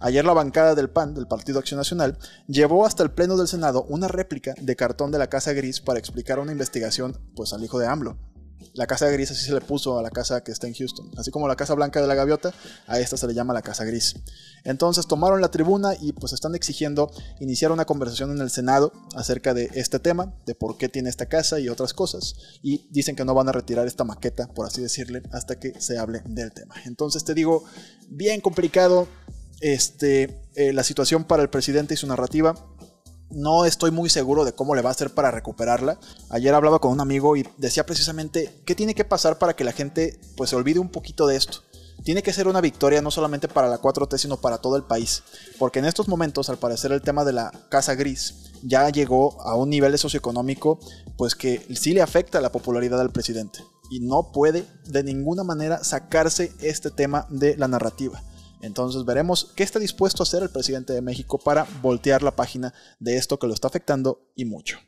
Ayer 0.00 0.24
la 0.24 0.32
bancada 0.32 0.74
del 0.74 0.90
PAN, 0.90 1.14
del 1.14 1.26
Partido 1.26 1.58
Acción 1.58 1.78
Nacional, 1.78 2.18
llevó 2.46 2.86
hasta 2.86 3.02
el 3.02 3.10
Pleno 3.10 3.36
del 3.36 3.48
Senado 3.48 3.84
una 3.88 4.08
réplica 4.08 4.54
de 4.60 4.76
cartón 4.76 5.10
de 5.10 5.18
la 5.18 5.28
Casa 5.28 5.52
Gris 5.52 5.80
para 5.80 5.98
explicar 5.98 6.38
una 6.38 6.52
investigación 6.52 7.18
pues, 7.34 7.52
al 7.52 7.62
hijo 7.64 7.78
de 7.78 7.86
AMLO. 7.86 8.16
La 8.78 8.86
casa 8.86 9.08
gris 9.08 9.28
así 9.32 9.44
se 9.44 9.52
le 9.52 9.60
puso 9.60 9.98
a 9.98 10.02
la 10.02 10.10
casa 10.10 10.44
que 10.44 10.52
está 10.52 10.68
en 10.68 10.72
Houston. 10.72 11.10
Así 11.16 11.32
como 11.32 11.48
la 11.48 11.56
casa 11.56 11.74
blanca 11.74 12.00
de 12.00 12.06
la 12.06 12.14
gaviota, 12.14 12.54
a 12.86 13.00
esta 13.00 13.16
se 13.16 13.26
le 13.26 13.34
llama 13.34 13.52
la 13.52 13.60
casa 13.60 13.84
gris. 13.84 14.14
Entonces 14.62 15.08
tomaron 15.08 15.40
la 15.40 15.50
tribuna 15.50 15.94
y 16.00 16.12
pues 16.12 16.32
están 16.32 16.54
exigiendo 16.54 17.10
iniciar 17.40 17.72
una 17.72 17.86
conversación 17.86 18.30
en 18.30 18.40
el 18.40 18.50
Senado 18.50 18.92
acerca 19.16 19.52
de 19.52 19.68
este 19.74 19.98
tema, 19.98 20.32
de 20.46 20.54
por 20.54 20.76
qué 20.76 20.88
tiene 20.88 21.10
esta 21.10 21.26
casa 21.26 21.58
y 21.58 21.68
otras 21.68 21.92
cosas. 21.92 22.36
Y 22.62 22.86
dicen 22.90 23.16
que 23.16 23.24
no 23.24 23.34
van 23.34 23.48
a 23.48 23.52
retirar 23.52 23.88
esta 23.88 24.04
maqueta, 24.04 24.46
por 24.46 24.64
así 24.64 24.80
decirle, 24.80 25.24
hasta 25.32 25.58
que 25.58 25.80
se 25.80 25.98
hable 25.98 26.22
del 26.26 26.52
tema. 26.52 26.76
Entonces 26.84 27.24
te 27.24 27.34
digo, 27.34 27.64
bien 28.08 28.40
complicado 28.40 29.08
este, 29.60 30.40
eh, 30.54 30.72
la 30.72 30.84
situación 30.84 31.24
para 31.24 31.42
el 31.42 31.50
presidente 31.50 31.94
y 31.94 31.96
su 31.96 32.06
narrativa 32.06 32.54
no 33.30 33.64
estoy 33.64 33.90
muy 33.90 34.08
seguro 34.08 34.44
de 34.44 34.52
cómo 34.52 34.74
le 34.74 34.82
va 34.82 34.90
a 34.90 34.92
hacer 34.92 35.10
para 35.12 35.30
recuperarla. 35.30 35.98
Ayer 36.30 36.54
hablaba 36.54 36.78
con 36.78 36.92
un 36.92 37.00
amigo 37.00 37.36
y 37.36 37.46
decía 37.58 37.84
precisamente 37.84 38.62
qué 38.64 38.74
tiene 38.74 38.94
que 38.94 39.04
pasar 39.04 39.38
para 39.38 39.54
que 39.54 39.64
la 39.64 39.72
gente 39.72 40.18
pues 40.36 40.50
se 40.50 40.56
olvide 40.56 40.78
un 40.78 40.88
poquito 40.88 41.26
de 41.26 41.36
esto. 41.36 41.58
Tiene 42.04 42.22
que 42.22 42.32
ser 42.32 42.48
una 42.48 42.60
victoria 42.60 43.02
no 43.02 43.10
solamente 43.10 43.48
para 43.48 43.68
la 43.68 43.80
4T, 43.80 44.18
sino 44.18 44.40
para 44.40 44.58
todo 44.58 44.76
el 44.76 44.84
país. 44.84 45.22
Porque 45.58 45.80
en 45.80 45.84
estos 45.84 46.08
momentos, 46.08 46.48
al 46.48 46.56
parecer, 46.56 46.92
el 46.92 47.02
tema 47.02 47.24
de 47.24 47.32
la 47.32 47.50
casa 47.68 47.94
gris 47.96 48.52
ya 48.62 48.88
llegó 48.88 49.40
a 49.42 49.56
un 49.56 49.70
nivel 49.70 49.96
socioeconómico 49.98 50.78
pues 51.16 51.34
que 51.34 51.66
sí 51.74 51.92
le 51.92 52.02
afecta 52.02 52.40
la 52.40 52.52
popularidad 52.52 52.98
del 52.98 53.10
presidente. 53.10 53.60
Y 53.90 54.00
no 54.00 54.32
puede 54.32 54.64
de 54.86 55.02
ninguna 55.02 55.44
manera 55.44 55.82
sacarse 55.82 56.52
este 56.60 56.90
tema 56.90 57.26
de 57.30 57.56
la 57.56 57.68
narrativa. 57.68 58.22
Entonces 58.60 59.04
veremos 59.04 59.52
qué 59.54 59.62
está 59.62 59.78
dispuesto 59.78 60.22
a 60.22 60.24
hacer 60.24 60.42
el 60.42 60.50
presidente 60.50 60.92
de 60.92 61.00
México 61.00 61.38
para 61.38 61.66
voltear 61.82 62.22
la 62.22 62.34
página 62.34 62.74
de 62.98 63.16
esto 63.16 63.38
que 63.38 63.46
lo 63.46 63.54
está 63.54 63.68
afectando 63.68 64.20
y 64.34 64.44
mucho. 64.44 64.78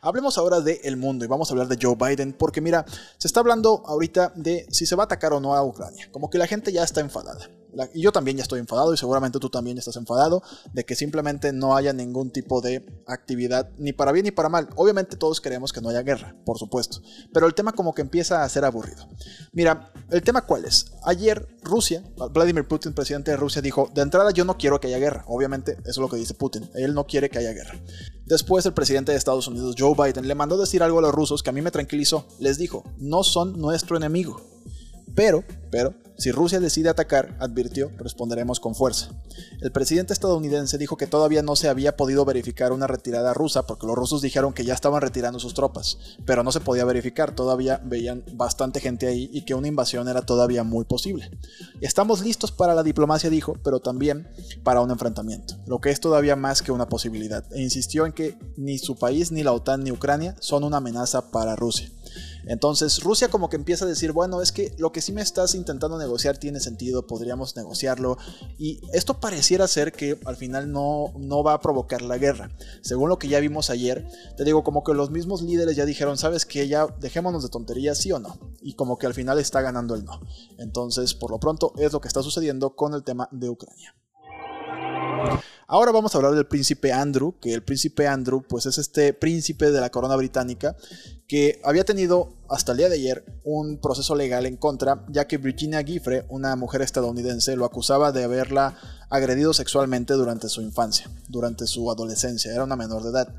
Hablemos 0.00 0.38
ahora 0.38 0.60
del 0.60 0.78
el 0.84 0.96
mundo 0.96 1.24
y 1.24 1.28
vamos 1.28 1.50
a 1.50 1.54
hablar 1.54 1.68
de 1.68 1.78
Joe 1.80 1.96
Biden 1.96 2.32
porque 2.32 2.60
mira, 2.60 2.84
se 3.18 3.26
está 3.26 3.40
hablando 3.40 3.82
ahorita 3.86 4.32
de 4.36 4.66
si 4.70 4.86
se 4.86 4.94
va 4.94 5.04
a 5.04 5.06
atacar 5.06 5.32
o 5.32 5.40
no 5.40 5.54
a 5.54 5.64
Ucrania, 5.64 6.08
como 6.12 6.30
que 6.30 6.38
la 6.38 6.46
gente 6.46 6.72
ya 6.72 6.84
está 6.84 7.00
enfadada 7.00 7.48
y 7.94 8.02
yo 8.02 8.12
también 8.12 8.36
ya 8.36 8.42
estoy 8.42 8.60
enfadado 8.60 8.92
y 8.94 8.96
seguramente 8.96 9.38
tú 9.38 9.50
también 9.50 9.78
estás 9.78 9.96
enfadado 9.96 10.42
de 10.72 10.84
que 10.84 10.94
simplemente 10.94 11.52
no 11.52 11.76
haya 11.76 11.92
ningún 11.92 12.30
tipo 12.30 12.60
de 12.60 12.86
actividad, 13.06 13.70
ni 13.78 13.92
para 13.92 14.12
bien 14.12 14.24
ni 14.24 14.30
para 14.30 14.48
mal. 14.48 14.68
Obviamente 14.76 15.16
todos 15.16 15.40
queremos 15.40 15.72
que 15.72 15.80
no 15.80 15.88
haya 15.88 16.02
guerra, 16.02 16.36
por 16.44 16.58
supuesto, 16.58 17.00
pero 17.32 17.46
el 17.46 17.54
tema 17.54 17.72
como 17.72 17.94
que 17.94 18.02
empieza 18.02 18.42
a 18.42 18.48
ser 18.48 18.64
aburrido. 18.64 19.08
Mira, 19.52 19.92
el 20.10 20.22
tema 20.22 20.46
cuál 20.46 20.64
es. 20.64 20.92
Ayer 21.04 21.48
Rusia, 21.62 22.02
Vladimir 22.30 22.66
Putin, 22.66 22.92
presidente 22.92 23.30
de 23.30 23.36
Rusia, 23.36 23.62
dijo, 23.62 23.90
de 23.94 24.02
entrada 24.02 24.30
yo 24.30 24.44
no 24.44 24.56
quiero 24.56 24.80
que 24.80 24.88
haya 24.88 24.98
guerra. 24.98 25.24
Obviamente 25.26 25.72
eso 25.72 25.90
es 25.90 25.96
lo 25.98 26.08
que 26.08 26.16
dice 26.16 26.34
Putin, 26.34 26.70
él 26.74 26.94
no 26.94 27.06
quiere 27.06 27.30
que 27.30 27.38
haya 27.38 27.52
guerra. 27.52 27.78
Después 28.26 28.66
el 28.66 28.72
presidente 28.72 29.12
de 29.12 29.18
Estados 29.18 29.46
Unidos, 29.46 29.76
Joe 29.78 29.94
Biden, 29.94 30.26
le 30.26 30.34
mandó 30.34 30.58
decir 30.58 30.82
algo 30.82 30.98
a 30.98 31.02
los 31.02 31.14
rusos 31.14 31.42
que 31.42 31.50
a 31.50 31.52
mí 31.52 31.62
me 31.62 31.70
tranquilizó. 31.70 32.26
Les 32.40 32.58
dijo, 32.58 32.84
no 32.98 33.22
son 33.22 33.58
nuestro 33.60 33.96
enemigo. 33.96 34.55
Pero 35.16 35.42
pero 35.70 35.94
si 36.16 36.32
Rusia 36.32 36.60
decide 36.60 36.88
atacar, 36.88 37.36
advirtió, 37.38 37.90
responderemos 37.98 38.60
con 38.60 38.74
fuerza. 38.74 39.10
El 39.60 39.72
presidente 39.72 40.14
estadounidense 40.14 40.78
dijo 40.78 40.96
que 40.96 41.06
todavía 41.06 41.42
no 41.42 41.56
se 41.56 41.68
había 41.68 41.96
podido 41.98 42.24
verificar 42.24 42.72
una 42.72 42.86
retirada 42.86 43.34
rusa 43.34 43.66
porque 43.66 43.86
los 43.86 43.96
rusos 43.96 44.22
dijeron 44.22 44.54
que 44.54 44.64
ya 44.64 44.72
estaban 44.72 45.02
retirando 45.02 45.38
sus 45.38 45.52
tropas, 45.52 45.98
pero 46.24 46.42
no 46.42 46.52
se 46.52 46.60
podía 46.60 46.86
verificar, 46.86 47.34
todavía 47.34 47.82
veían 47.84 48.24
bastante 48.32 48.80
gente 48.80 49.06
ahí 49.06 49.28
y 49.34 49.42
que 49.42 49.54
una 49.54 49.68
invasión 49.68 50.08
era 50.08 50.22
todavía 50.22 50.64
muy 50.64 50.86
posible. 50.86 51.30
Estamos 51.82 52.24
listos 52.24 52.50
para 52.50 52.74
la 52.74 52.82
diplomacia, 52.82 53.28
dijo, 53.28 53.54
pero 53.62 53.80
también 53.80 54.28
para 54.62 54.80
un 54.80 54.90
enfrentamiento, 54.90 55.56
lo 55.66 55.82
que 55.82 55.90
es 55.90 56.00
todavía 56.00 56.36
más 56.36 56.62
que 56.62 56.72
una 56.72 56.88
posibilidad, 56.88 57.44
e 57.52 57.60
insistió 57.60 58.06
en 58.06 58.12
que 58.12 58.38
ni 58.56 58.78
su 58.78 58.96
país, 58.96 59.30
ni 59.30 59.42
la 59.42 59.52
OTAN, 59.52 59.84
ni 59.84 59.90
Ucrania 59.92 60.36
son 60.40 60.64
una 60.64 60.78
amenaza 60.78 61.30
para 61.30 61.54
Rusia. 61.54 61.90
Entonces 62.46 63.02
Rusia 63.02 63.28
como 63.28 63.48
que 63.48 63.56
empieza 63.56 63.84
a 63.84 63.88
decir, 63.88 64.12
bueno, 64.12 64.42
es 64.42 64.52
que 64.52 64.74
lo 64.78 64.92
que 64.92 65.00
sí 65.00 65.12
me 65.12 65.22
estás 65.22 65.54
intentando 65.54 65.98
negociar 65.98 66.38
tiene 66.38 66.60
sentido, 66.60 67.06
podríamos 67.06 67.56
negociarlo. 67.56 68.18
Y 68.58 68.80
esto 68.92 69.20
pareciera 69.20 69.66
ser 69.68 69.92
que 69.92 70.18
al 70.24 70.36
final 70.36 70.70
no, 70.70 71.12
no 71.18 71.42
va 71.42 71.54
a 71.54 71.60
provocar 71.60 72.02
la 72.02 72.18
guerra. 72.18 72.50
Según 72.82 73.08
lo 73.08 73.18
que 73.18 73.28
ya 73.28 73.40
vimos 73.40 73.70
ayer, 73.70 74.06
te 74.36 74.44
digo, 74.44 74.64
como 74.64 74.84
que 74.84 74.94
los 74.94 75.10
mismos 75.10 75.42
líderes 75.42 75.76
ya 75.76 75.84
dijeron, 75.84 76.18
sabes 76.18 76.46
que 76.46 76.68
ya 76.68 76.86
dejémonos 77.00 77.42
de 77.42 77.48
tonterías, 77.48 77.98
sí 77.98 78.12
o 78.12 78.18
no. 78.18 78.38
Y 78.60 78.74
como 78.74 78.98
que 78.98 79.06
al 79.06 79.14
final 79.14 79.38
está 79.38 79.60
ganando 79.60 79.94
el 79.94 80.04
no. 80.04 80.20
Entonces, 80.58 81.14
por 81.14 81.30
lo 81.30 81.38
pronto, 81.38 81.72
es 81.76 81.92
lo 81.92 82.00
que 82.00 82.08
está 82.08 82.22
sucediendo 82.22 82.74
con 82.74 82.94
el 82.94 83.04
tema 83.04 83.28
de 83.32 83.48
Ucrania. 83.48 83.94
Ahora 85.68 85.90
vamos 85.90 86.14
a 86.14 86.18
hablar 86.18 86.34
del 86.34 86.46
príncipe 86.46 86.92
Andrew, 86.92 87.34
que 87.40 87.52
el 87.52 87.62
príncipe 87.62 88.06
Andrew 88.06 88.44
pues 88.46 88.66
es 88.66 88.78
este 88.78 89.12
príncipe 89.12 89.72
de 89.72 89.80
la 89.80 89.90
corona 89.90 90.14
británica 90.14 90.76
que 91.26 91.60
había 91.64 91.84
tenido 91.84 92.34
hasta 92.48 92.70
el 92.70 92.78
día 92.78 92.88
de 92.88 92.94
ayer 92.94 93.24
un 93.42 93.80
proceso 93.80 94.14
legal 94.14 94.46
en 94.46 94.56
contra, 94.56 95.04
ya 95.08 95.26
que 95.26 95.38
Virginia 95.38 95.82
Giffre, 95.82 96.24
una 96.28 96.54
mujer 96.54 96.82
estadounidense, 96.82 97.56
lo 97.56 97.64
acusaba 97.64 98.12
de 98.12 98.22
haberla 98.22 98.78
agredido 99.10 99.52
sexualmente 99.52 100.14
durante 100.14 100.48
su 100.48 100.62
infancia, 100.62 101.10
durante 101.28 101.66
su 101.66 101.90
adolescencia, 101.90 102.52
era 102.52 102.62
una 102.62 102.76
menor 102.76 103.02
de 103.02 103.10
edad. 103.10 103.34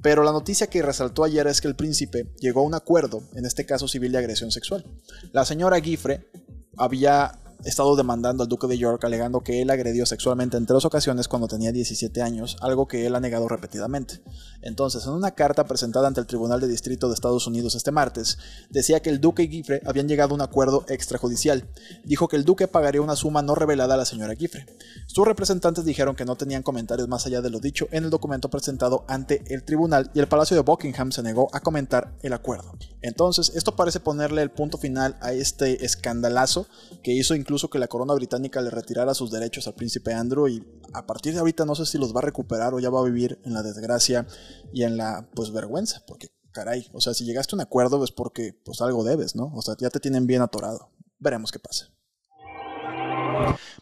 Pero 0.00 0.22
la 0.22 0.32
noticia 0.32 0.68
que 0.68 0.80
resaltó 0.80 1.22
ayer 1.22 1.46
es 1.48 1.60
que 1.60 1.68
el 1.68 1.76
príncipe 1.76 2.32
llegó 2.40 2.60
a 2.60 2.64
un 2.64 2.74
acuerdo, 2.74 3.22
en 3.34 3.44
este 3.44 3.66
caso 3.66 3.88
civil 3.88 4.12
de 4.12 4.18
agresión 4.18 4.50
sexual. 4.50 4.86
La 5.32 5.44
señora 5.44 5.80
Giffre 5.80 6.30
había 6.78 7.38
estado 7.64 7.96
demandando 7.96 8.42
al 8.42 8.48
duque 8.48 8.66
de 8.66 8.78
York 8.78 9.04
alegando 9.04 9.40
que 9.40 9.60
él 9.60 9.70
agredió 9.70 10.06
sexualmente 10.06 10.56
en 10.56 10.66
tres 10.66 10.84
ocasiones 10.84 11.28
cuando 11.28 11.48
tenía 11.48 11.72
17 11.72 12.22
años, 12.22 12.56
algo 12.60 12.86
que 12.86 13.06
él 13.06 13.14
ha 13.14 13.20
negado 13.20 13.48
repetidamente. 13.48 14.22
Entonces, 14.62 15.04
en 15.06 15.12
una 15.12 15.32
carta 15.32 15.64
presentada 15.64 16.08
ante 16.08 16.20
el 16.20 16.26
Tribunal 16.26 16.60
de 16.60 16.68
Distrito 16.68 17.08
de 17.08 17.14
Estados 17.14 17.46
Unidos 17.46 17.74
este 17.74 17.90
martes, 17.90 18.38
decía 18.70 19.00
que 19.00 19.10
el 19.10 19.20
duque 19.20 19.44
y 19.44 19.48
Giffre 19.48 19.82
habían 19.86 20.08
llegado 20.08 20.32
a 20.32 20.34
un 20.34 20.40
acuerdo 20.40 20.84
extrajudicial. 20.88 21.68
Dijo 22.04 22.28
que 22.28 22.36
el 22.36 22.44
duque 22.44 22.68
pagaría 22.68 23.02
una 23.02 23.16
suma 23.16 23.42
no 23.42 23.54
revelada 23.54 23.94
a 23.94 23.96
la 23.96 24.04
señora 24.04 24.36
Giffre. 24.36 24.66
Sus 25.06 25.26
representantes 25.26 25.84
dijeron 25.84 26.14
que 26.14 26.24
no 26.24 26.36
tenían 26.36 26.62
comentarios 26.62 27.08
más 27.08 27.26
allá 27.26 27.40
de 27.40 27.50
lo 27.50 27.60
dicho 27.60 27.88
en 27.90 28.04
el 28.04 28.10
documento 28.10 28.50
presentado 28.50 29.04
ante 29.08 29.42
el 29.52 29.64
tribunal 29.64 30.10
y 30.14 30.20
el 30.20 30.28
Palacio 30.28 30.56
de 30.56 30.62
Buckingham 30.62 31.12
se 31.12 31.22
negó 31.22 31.48
a 31.52 31.60
comentar 31.60 32.14
el 32.22 32.32
acuerdo. 32.32 32.72
Entonces, 33.02 33.52
esto 33.54 33.76
parece 33.76 34.00
ponerle 34.00 34.42
el 34.42 34.50
punto 34.50 34.78
final 34.78 35.16
a 35.20 35.32
este 35.32 35.84
escandalazo 35.84 36.66
que 37.02 37.12
hizo 37.12 37.34
incluso 37.34 37.47
que 37.70 37.78
la 37.78 37.88
corona 37.88 38.14
británica 38.14 38.60
le 38.60 38.70
retirara 38.70 39.14
sus 39.14 39.30
derechos 39.30 39.66
al 39.66 39.74
príncipe 39.74 40.12
Andrew 40.12 40.48
y 40.48 40.62
a 40.92 41.06
partir 41.06 41.32
de 41.32 41.40
ahorita 41.40 41.64
no 41.64 41.74
sé 41.74 41.86
si 41.86 41.98
los 41.98 42.14
va 42.14 42.20
a 42.20 42.22
recuperar 42.22 42.74
o 42.74 42.78
ya 42.78 42.90
va 42.90 43.00
a 43.00 43.04
vivir 43.04 43.40
en 43.44 43.54
la 43.54 43.62
desgracia 43.62 44.26
y 44.72 44.82
en 44.82 44.96
la 44.96 45.28
pues 45.34 45.50
vergüenza, 45.50 46.04
porque 46.06 46.28
caray, 46.52 46.88
o 46.92 47.00
sea, 47.00 47.14
si 47.14 47.24
llegaste 47.24 47.54
a 47.54 47.56
un 47.56 47.60
acuerdo 47.62 48.02
es 48.04 48.12
porque 48.12 48.52
pues 48.64 48.80
algo 48.80 49.02
debes, 49.02 49.34
¿no? 49.34 49.50
O 49.54 49.62
sea, 49.62 49.74
ya 49.78 49.90
te 49.90 50.00
tienen 50.00 50.26
bien 50.26 50.42
atorado. 50.42 50.90
Veremos 51.18 51.50
qué 51.50 51.58
pasa. 51.58 51.88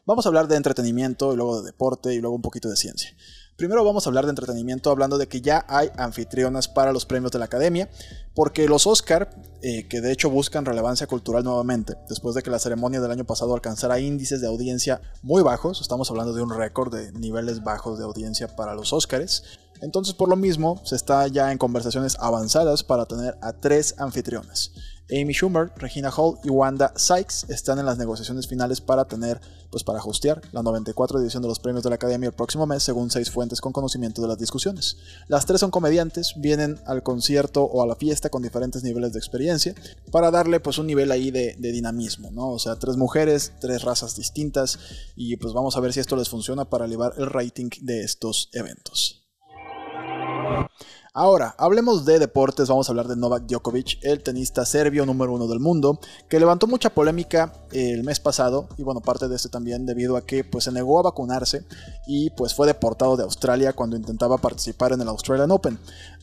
Vamos 0.05 0.25
a 0.25 0.29
hablar 0.29 0.47
de 0.47 0.57
entretenimiento 0.57 1.33
y 1.33 1.37
luego 1.37 1.61
de 1.61 1.67
deporte 1.67 2.15
y 2.15 2.21
luego 2.21 2.37
un 2.37 2.43
poquito 2.43 2.69
de 2.69 2.77
ciencia. 2.77 3.11
Primero 3.57 3.83
vamos 3.85 4.07
a 4.07 4.11
hablar 4.11 4.27
de 4.27 4.31
entretenimiento 4.31 4.91
hablando 4.91 5.17
de 5.17 5.29
que 5.29 5.41
ya 5.41 5.65
hay 5.67 5.91
anfitrionas 5.97 6.69
para 6.69 6.93
los 6.93 7.07
premios 7.07 7.33
de 7.33 7.39
la 7.39 7.47
Academia, 7.47 7.89
porque 8.35 8.69
los 8.69 8.87
Oscar, 8.87 9.31
eh, 9.63 9.89
que 9.89 10.03
de 10.03 10.13
hecho 10.13 10.29
buscan 10.29 10.67
relevancia 10.67 11.07
cultural 11.07 11.43
nuevamente, 11.43 11.95
después 12.07 12.35
de 12.35 12.43
que 12.43 12.51
la 12.51 12.59
ceremonia 12.59 13.01
del 13.01 13.11
año 13.11 13.25
pasado 13.25 13.55
alcanzara 13.55 13.99
índices 13.99 14.43
de 14.43 14.47
audiencia 14.47 15.01
muy 15.23 15.43
bajos, 15.43 15.81
estamos 15.81 16.11
hablando 16.11 16.35
de 16.35 16.43
un 16.43 16.51
récord 16.51 16.95
de 16.95 17.13
niveles 17.13 17.65
bajos 17.65 17.99
de 17.99 18.05
audiencia 18.05 18.55
para 18.55 18.75
los 18.75 18.93
Oscars, 18.93 19.43
entonces 19.81 20.13
por 20.13 20.29
lo 20.29 20.37
mismo 20.37 20.83
se 20.85 20.97
está 20.97 21.27
ya 21.27 21.51
en 21.51 21.57
conversaciones 21.57 22.19
avanzadas 22.21 22.85
para 22.85 23.07
tener 23.07 23.39
a 23.41 23.55
tres 23.55 23.95
anfitriones. 23.97 24.73
Amy 25.11 25.33
Schumer, 25.33 25.71
Regina 25.77 26.11
Hall 26.11 26.39
y 26.43 26.51
Wanda 26.51 26.93
Sykes 26.97 27.47
están 27.49 27.79
en 27.79 27.87
las 27.87 27.97
negociaciones 27.97 28.49
finales 28.49 28.81
para 28.81 29.05
tener, 29.05 29.41
pues 29.71 29.85
para 29.85 30.03
hostear 30.03 30.43
la 30.51 30.63
94 30.63 31.21
edición 31.21 31.43
de 31.43 31.49
los 31.49 31.61
premios 31.61 31.85
de 31.85 31.91
la 31.91 31.97
Academia 31.97 32.29
el 32.29 32.35
próximo 32.35 32.67
mes, 32.67 32.83
según 32.83 33.11
seis 33.11 33.31
fuentes 33.31 33.61
con 33.61 33.73
conocimiento 33.73 34.21
de 34.21 34.29
las 34.29 34.39
discusiones. 34.39 34.97
Las 35.29 35.47
tres 35.47 35.61
son 35.61 35.71
comediantes, 35.71 36.35
vienen 36.37 36.81
al 36.87 37.05
concierto 37.05 37.63
o 37.63 37.83
a 37.83 37.87
la 37.87 37.95
fiesta 37.95 38.31
con 38.31 38.43
diferentes 38.43 38.83
niveles 38.83 39.13
de 39.13 39.21
experiencia 39.21 39.75
para 40.11 40.33
darle 40.33 40.59
pues 40.59 40.79
un 40.79 40.89
nivel 40.89 41.13
ahí 41.13 41.31
de, 41.31 41.55
de 41.57 41.73
dinamismo, 41.73 42.33
¿no? 42.33 42.51
O 42.51 42.59
sea, 42.59 42.77
tres 42.77 42.97
mujeres, 42.97 43.53
tres 43.61 43.83
razas 43.83 44.17
distintas 44.17 44.79
y 45.15 45.37
pues 45.37 45.55
vamos 45.55 45.77
a 45.77 45.81
ver 45.81 45.93
si 45.93 46.01
esto 46.01 46.17
les 46.17 46.29
funciona 46.29 46.65
para 46.65 46.87
elevar 46.87 47.15
el 47.17 47.27
rating 47.27 47.71
de 47.83 48.03
estos 48.03 48.49
eventos. 48.53 49.26
Ahora, 51.19 51.55
hablemos 51.57 52.05
de 52.05 52.19
deportes, 52.19 52.69
vamos 52.69 52.89
a 52.89 52.93
hablar 52.93 53.09
de 53.09 53.17
Novak 53.17 53.47
Djokovic, 53.47 54.01
el 54.03 54.23
tenista 54.23 54.67
serbio 54.67 55.07
número 55.07 55.33
uno 55.33 55.47
del 55.47 55.61
mundo, 55.61 55.99
que 56.29 56.39
levantó 56.39 56.67
mucha 56.67 56.91
polémica 56.91 57.55
el 57.73 58.05
mes 58.05 58.21
pasado, 58.21 58.69
y 58.77 58.83
bueno, 58.83 59.01
parte 59.01 59.27
de 59.27 59.35
este 59.35 59.49
también 59.49 59.87
debido 59.87 60.19
a 60.19 60.27
que 60.27 60.45
pues 60.45 60.65
se 60.65 60.73
negó 60.73 60.99
a 60.99 61.05
vacunarse 61.05 61.65
y 62.07 62.29
pues 62.29 62.55
fue 62.55 62.67
deportado 62.67 63.17
de 63.17 63.23
Australia 63.23 63.73
cuando 63.73 63.97
intentaba 63.97 64.37
participar 64.37 64.93
en 64.93 65.01
el 65.01 65.09
Australian 65.09 65.51
Open. 65.53 65.79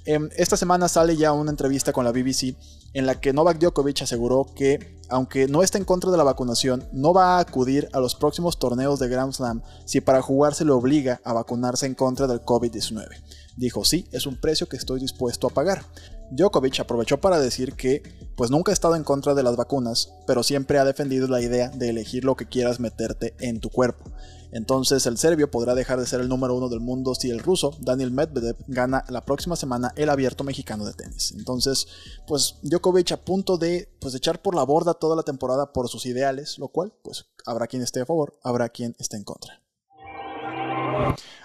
Em, 0.05 0.29
esta 0.35 0.57
semana 0.57 0.87
sale 0.87 1.17
ya 1.17 1.31
una 1.31 1.49
entrevista 1.49 1.91
con 1.91 2.05
la 2.05 2.11
BBC 2.11 2.55
en 2.93 3.07
la 3.07 3.19
que 3.19 3.33
Novak 3.33 3.57
Djokovic 3.57 4.03
aseguró 4.03 4.45
que, 4.55 5.01
aunque 5.09 5.47
no 5.47 5.63
está 5.63 5.79
en 5.79 5.85
contra 5.85 6.11
de 6.11 6.17
la 6.17 6.23
vacunación, 6.23 6.87
no 6.91 7.13
va 7.13 7.37
a 7.37 7.39
acudir 7.39 7.89
a 7.93 7.99
los 7.99 8.13
próximos 8.13 8.59
torneos 8.59 8.99
de 8.99 9.07
Grand 9.07 9.33
Slam 9.33 9.63
si 9.85 10.01
para 10.01 10.21
jugar 10.21 10.53
se 10.53 10.65
le 10.65 10.71
obliga 10.71 11.19
a 11.23 11.33
vacunarse 11.33 11.87
en 11.87 11.95
contra 11.95 12.27
del 12.27 12.41
COVID-19. 12.41 13.07
Dijo, 13.55 13.85
sí, 13.85 14.07
es 14.11 14.25
un 14.25 14.39
precio 14.39 14.67
que 14.67 14.77
estoy 14.77 14.99
dispuesto 14.99 15.47
a 15.47 15.51
pagar. 15.51 15.85
Djokovic 16.31 16.79
aprovechó 16.79 17.21
para 17.21 17.39
decir 17.39 17.73
que, 17.73 18.01
pues 18.35 18.49
nunca 18.49 18.71
ha 18.71 18.73
estado 18.73 18.95
en 18.95 19.03
contra 19.03 19.35
de 19.35 19.43
las 19.43 19.55
vacunas, 19.55 20.13
pero 20.25 20.41
siempre 20.41 20.79
ha 20.79 20.85
defendido 20.85 21.27
la 21.27 21.41
idea 21.41 21.69
de 21.69 21.89
elegir 21.89 22.25
lo 22.25 22.35
que 22.35 22.47
quieras 22.47 22.79
meterte 22.79 23.35
en 23.39 23.59
tu 23.59 23.69
cuerpo. 23.69 24.11
Entonces 24.51 25.05
el 25.07 25.17
serbio 25.17 25.49
podrá 25.49 25.73
dejar 25.73 25.99
de 25.99 26.05
ser 26.05 26.21
el 26.21 26.29
número 26.29 26.55
uno 26.55 26.69
del 26.69 26.79
mundo 26.79 27.15
si 27.15 27.31
el 27.31 27.39
ruso, 27.39 27.75
Daniel 27.79 28.11
Medvedev, 28.11 28.55
gana 28.67 29.03
la 29.09 29.25
próxima 29.25 29.55
semana 29.55 29.91
el 29.95 30.09
abierto 30.09 30.43
mexicano 30.43 30.85
de 30.85 30.93
tenis. 30.93 31.33
Entonces, 31.35 31.87
pues 32.27 32.57
Djokovic 32.61 33.11
a 33.13 33.17
punto 33.17 33.57
de 33.57 33.89
pues, 33.99 34.13
echar 34.13 34.41
por 34.41 34.53
la 34.53 34.63
borda 34.63 34.93
toda 34.93 35.15
la 35.15 35.23
temporada 35.23 35.73
por 35.73 35.89
sus 35.89 36.05
ideales, 36.05 36.59
lo 36.59 36.67
cual, 36.67 36.93
pues 37.03 37.25
habrá 37.45 37.65
quien 37.65 37.81
esté 37.81 38.01
a 38.01 38.05
favor, 38.05 38.37
habrá 38.43 38.69
quien 38.69 38.95
esté 38.99 39.17
en 39.17 39.23
contra. 39.23 39.62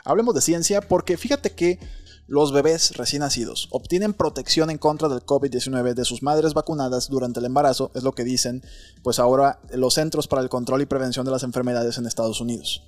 Hablemos 0.04 0.34
de 0.34 0.40
ciencia 0.40 0.80
porque 0.80 1.16
fíjate 1.16 1.54
que 1.54 1.78
los 2.26 2.52
bebés 2.52 2.96
recién 2.96 3.20
nacidos 3.20 3.68
obtienen 3.70 4.12
protección 4.12 4.70
en 4.70 4.76
contra 4.76 5.08
del 5.08 5.24
COVID-19 5.24 5.94
de 5.94 6.04
sus 6.04 6.22
madres 6.22 6.52
vacunadas 6.52 7.08
durante 7.08 7.40
el 7.40 7.46
embarazo, 7.46 7.90
es 7.94 8.02
lo 8.02 8.12
que 8.12 8.22
dicen, 8.22 8.62
pues 9.02 9.18
ahora 9.18 9.60
los 9.72 9.94
Centros 9.94 10.28
para 10.28 10.42
el 10.42 10.50
Control 10.50 10.82
y 10.82 10.86
Prevención 10.86 11.24
de 11.24 11.32
las 11.32 11.42
Enfermedades 11.42 11.96
en 11.96 12.06
Estados 12.06 12.42
Unidos. 12.42 12.82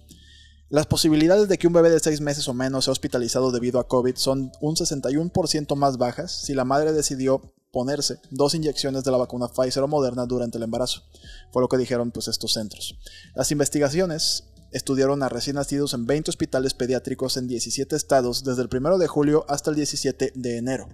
Las 0.68 0.86
posibilidades 0.86 1.48
de 1.48 1.56
que 1.56 1.66
un 1.66 1.72
bebé 1.72 1.90
de 1.90 1.98
6 1.98 2.20
meses 2.20 2.46
o 2.48 2.54
menos 2.54 2.84
sea 2.84 2.92
hospitalizado 2.92 3.50
debido 3.50 3.80
a 3.80 3.88
COVID 3.88 4.16
son 4.16 4.52
un 4.60 4.76
61% 4.76 5.74
más 5.74 5.96
bajas 5.96 6.30
si 6.30 6.54
la 6.54 6.64
madre 6.64 6.92
decidió 6.92 7.40
ponerse 7.72 8.20
dos 8.30 8.54
inyecciones 8.54 9.04
de 9.04 9.10
la 9.10 9.16
vacuna 9.16 9.48
Pfizer 9.48 9.82
o 9.82 9.88
Moderna 9.88 10.26
durante 10.26 10.58
el 10.58 10.64
embarazo. 10.64 11.02
Fue 11.50 11.62
lo 11.62 11.68
que 11.68 11.76
dijeron 11.78 12.10
pues 12.10 12.28
estos 12.28 12.52
centros. 12.52 12.98
Las 13.34 13.50
investigaciones 13.50 14.44
estudiaron 14.70 15.22
a 15.22 15.28
recién 15.28 15.56
nacidos 15.56 15.94
en 15.94 16.06
20 16.06 16.30
hospitales 16.30 16.74
pediátricos 16.74 17.36
en 17.36 17.48
17 17.48 17.96
estados 17.96 18.44
desde 18.44 18.62
el 18.62 18.68
1 18.72 18.98
de 18.98 19.06
julio 19.06 19.44
hasta 19.48 19.70
el 19.70 19.76
17 19.76 20.32
de 20.34 20.56
enero. 20.56 20.88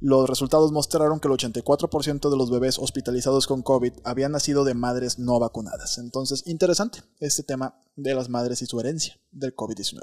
Los 0.00 0.30
resultados 0.30 0.72
mostraron 0.72 1.20
que 1.20 1.28
el 1.28 1.34
84% 1.34 2.30
de 2.30 2.36
los 2.36 2.50
bebés 2.50 2.78
hospitalizados 2.78 3.46
con 3.46 3.62
COVID 3.62 3.92
habían 4.04 4.32
nacido 4.32 4.64
de 4.64 4.72
madres 4.72 5.18
no 5.18 5.38
vacunadas. 5.38 5.98
Entonces, 5.98 6.42
interesante 6.46 7.02
este 7.18 7.42
tema 7.42 7.78
de 7.96 8.14
las 8.14 8.30
madres 8.30 8.62
y 8.62 8.66
su 8.66 8.80
herencia 8.80 9.20
del 9.30 9.54
COVID-19. 9.54 10.00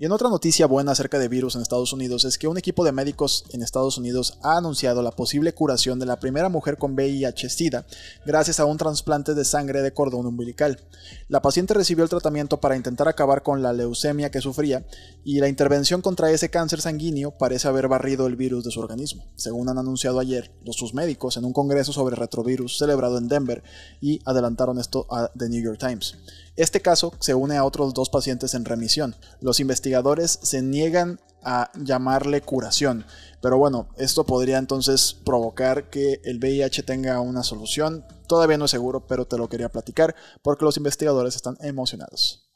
Y 0.00 0.04
en 0.04 0.12
otra 0.12 0.28
noticia 0.28 0.68
buena 0.68 0.92
acerca 0.92 1.18
de 1.18 1.26
virus 1.26 1.56
en 1.56 1.62
Estados 1.62 1.92
Unidos 1.92 2.24
es 2.24 2.38
que 2.38 2.46
un 2.46 2.56
equipo 2.56 2.84
de 2.84 2.92
médicos 2.92 3.44
en 3.50 3.62
Estados 3.62 3.98
Unidos 3.98 4.38
ha 4.44 4.56
anunciado 4.56 5.02
la 5.02 5.10
posible 5.10 5.54
curación 5.54 5.98
de 5.98 6.06
la 6.06 6.20
primera 6.20 6.48
mujer 6.48 6.78
con 6.78 6.94
VIH-Sida 6.94 7.84
gracias 8.24 8.60
a 8.60 8.64
un 8.64 8.76
trasplante 8.76 9.34
de 9.34 9.44
sangre 9.44 9.82
de 9.82 9.92
cordón 9.92 10.26
umbilical. 10.26 10.78
La 11.26 11.42
paciente 11.42 11.74
recibió 11.74 12.04
el 12.04 12.10
tratamiento 12.10 12.60
para 12.60 12.76
intentar 12.76 13.08
acabar 13.08 13.42
con 13.42 13.60
la 13.60 13.72
leucemia 13.72 14.30
que 14.30 14.40
sufría 14.40 14.86
y 15.24 15.40
la 15.40 15.48
intervención 15.48 16.00
contra 16.00 16.30
ese 16.30 16.48
cáncer 16.48 16.80
sanguíneo 16.80 17.36
parece 17.36 17.66
haber 17.66 17.88
barrido 17.88 18.28
el 18.28 18.36
virus 18.36 18.62
de 18.62 18.70
su 18.70 18.78
organismo, 18.78 19.24
según 19.34 19.68
han 19.68 19.78
anunciado 19.78 20.20
ayer 20.20 20.52
los 20.64 20.76
sus 20.76 20.94
médicos 20.94 21.36
en 21.38 21.44
un 21.44 21.52
congreso 21.52 21.92
sobre 21.92 22.14
retrovirus 22.14 22.78
celebrado 22.78 23.18
en 23.18 23.26
Denver 23.26 23.64
y 24.00 24.20
adelantaron 24.24 24.78
esto 24.78 25.08
a 25.10 25.32
The 25.36 25.48
New 25.48 25.60
York 25.60 25.80
Times. 25.80 26.14
Este 26.58 26.82
caso 26.82 27.14
se 27.20 27.34
une 27.36 27.56
a 27.56 27.64
otros 27.64 27.94
dos 27.94 28.10
pacientes 28.10 28.52
en 28.52 28.64
remisión. 28.64 29.14
Los 29.40 29.60
investigadores 29.60 30.40
se 30.42 30.60
niegan 30.60 31.20
a 31.44 31.70
llamarle 31.76 32.40
curación, 32.40 33.06
pero 33.40 33.58
bueno, 33.58 33.86
esto 33.96 34.26
podría 34.26 34.58
entonces 34.58 35.16
provocar 35.24 35.88
que 35.88 36.20
el 36.24 36.38
VIH 36.38 36.82
tenga 36.82 37.20
una 37.20 37.44
solución. 37.44 38.04
Todavía 38.26 38.58
no 38.58 38.64
es 38.64 38.72
seguro, 38.72 39.06
pero 39.06 39.24
te 39.24 39.38
lo 39.38 39.48
quería 39.48 39.68
platicar 39.68 40.16
porque 40.42 40.64
los 40.64 40.76
investigadores 40.76 41.36
están 41.36 41.56
emocionados. 41.60 42.50